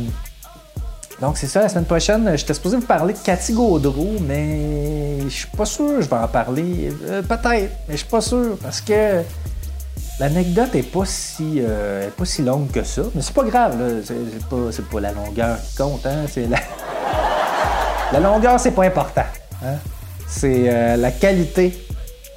Donc, 1.22 1.38
c'est 1.38 1.48
ça, 1.48 1.62
la 1.62 1.70
semaine 1.70 1.86
prochaine, 1.86 2.36
j'étais 2.36 2.54
supposé 2.54 2.76
vous 2.76 2.86
parler 2.86 3.14
de 3.14 3.20
Cathy 3.20 3.54
Gaudreau, 3.54 4.16
mais 4.28 5.22
je 5.22 5.30
suis 5.30 5.48
pas 5.48 5.66
sûr 5.66 6.02
je 6.02 6.10
vais 6.10 6.16
en 6.16 6.28
parler. 6.28 6.94
Euh, 7.08 7.22
peut-être, 7.22 7.72
mais 7.88 7.92
je 7.92 7.98
suis 7.98 8.08
pas 8.08 8.20
sûr 8.22 8.58
parce 8.62 8.82
que 8.82 9.22
l'anecdote 10.20 10.76
est 10.76 10.84
pas 10.84 11.06
si 11.06 11.60
euh, 11.60 12.10
pas 12.16 12.26
si 12.26 12.42
longue 12.42 12.72
que 12.72 12.84
ça. 12.84 13.04
Mais 13.14 13.22
c'est 13.22 13.34
pas 13.34 13.44
grave. 13.44 14.04
C'est, 14.04 14.46
pas, 14.46 14.84
pas 14.92 15.00
la 15.00 15.12
longueur 15.12 15.58
qui 15.62 15.76
compte, 15.76 16.06
hein. 16.06 16.26
C'est 16.32 16.48
la... 16.48 16.58
la 18.14 18.20
longueur, 18.20 18.60
c'est 18.60 18.72
pas 18.72 18.86
important. 18.86 19.26
Hein? 19.64 19.76
C'est 20.28 20.66
euh, 20.68 20.98
la 20.98 21.12
qualité 21.12 21.88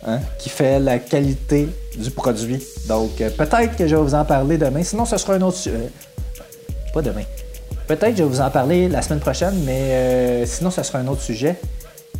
hein, 0.06 0.20
qui 0.38 0.48
fait 0.48 0.78
la 0.78 0.98
qualité 0.98 1.68
du 1.96 2.10
produit. 2.10 2.62
Donc, 2.86 3.16
peut-être 3.16 3.76
que 3.76 3.86
je 3.86 3.96
vais 3.96 4.02
vous 4.02 4.14
en 4.14 4.24
parler 4.24 4.58
demain. 4.58 4.82
Sinon, 4.82 5.04
ce 5.04 5.16
sera 5.16 5.34
un 5.34 5.42
autre. 5.42 5.58
pas 6.92 7.02
demain. 7.02 7.24
Peut-être 7.88 8.10
que 8.10 8.18
je 8.18 8.22
vais 8.22 8.28
vous 8.28 8.40
en 8.42 8.50
parler 8.50 8.86
la 8.86 9.00
semaine 9.00 9.20
prochaine, 9.20 9.54
mais 9.64 9.80
euh, 9.80 10.46
sinon, 10.46 10.70
ce 10.70 10.82
sera 10.82 10.98
un 10.98 11.06
autre 11.08 11.22
sujet. 11.22 11.56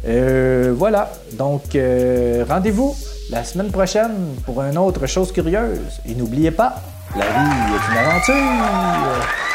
Euh, 0.07 0.73
voilà. 0.75 1.13
Donc, 1.33 1.75
euh, 1.75 2.43
rendez-vous 2.49 2.97
la 3.31 3.45
semaine 3.45 3.71
prochaine 3.71 4.35
pour 4.45 4.63
une 4.63 4.79
autre 4.79 5.07
chose 5.07 5.33
curieuse. 5.33 6.01
Et 6.07 6.15
n'oubliez 6.15 6.51
pas, 6.51 6.77
la 7.17 7.27
vie 7.27 7.51
est 7.75 7.93
une 7.93 7.99
aventure. 7.99 9.48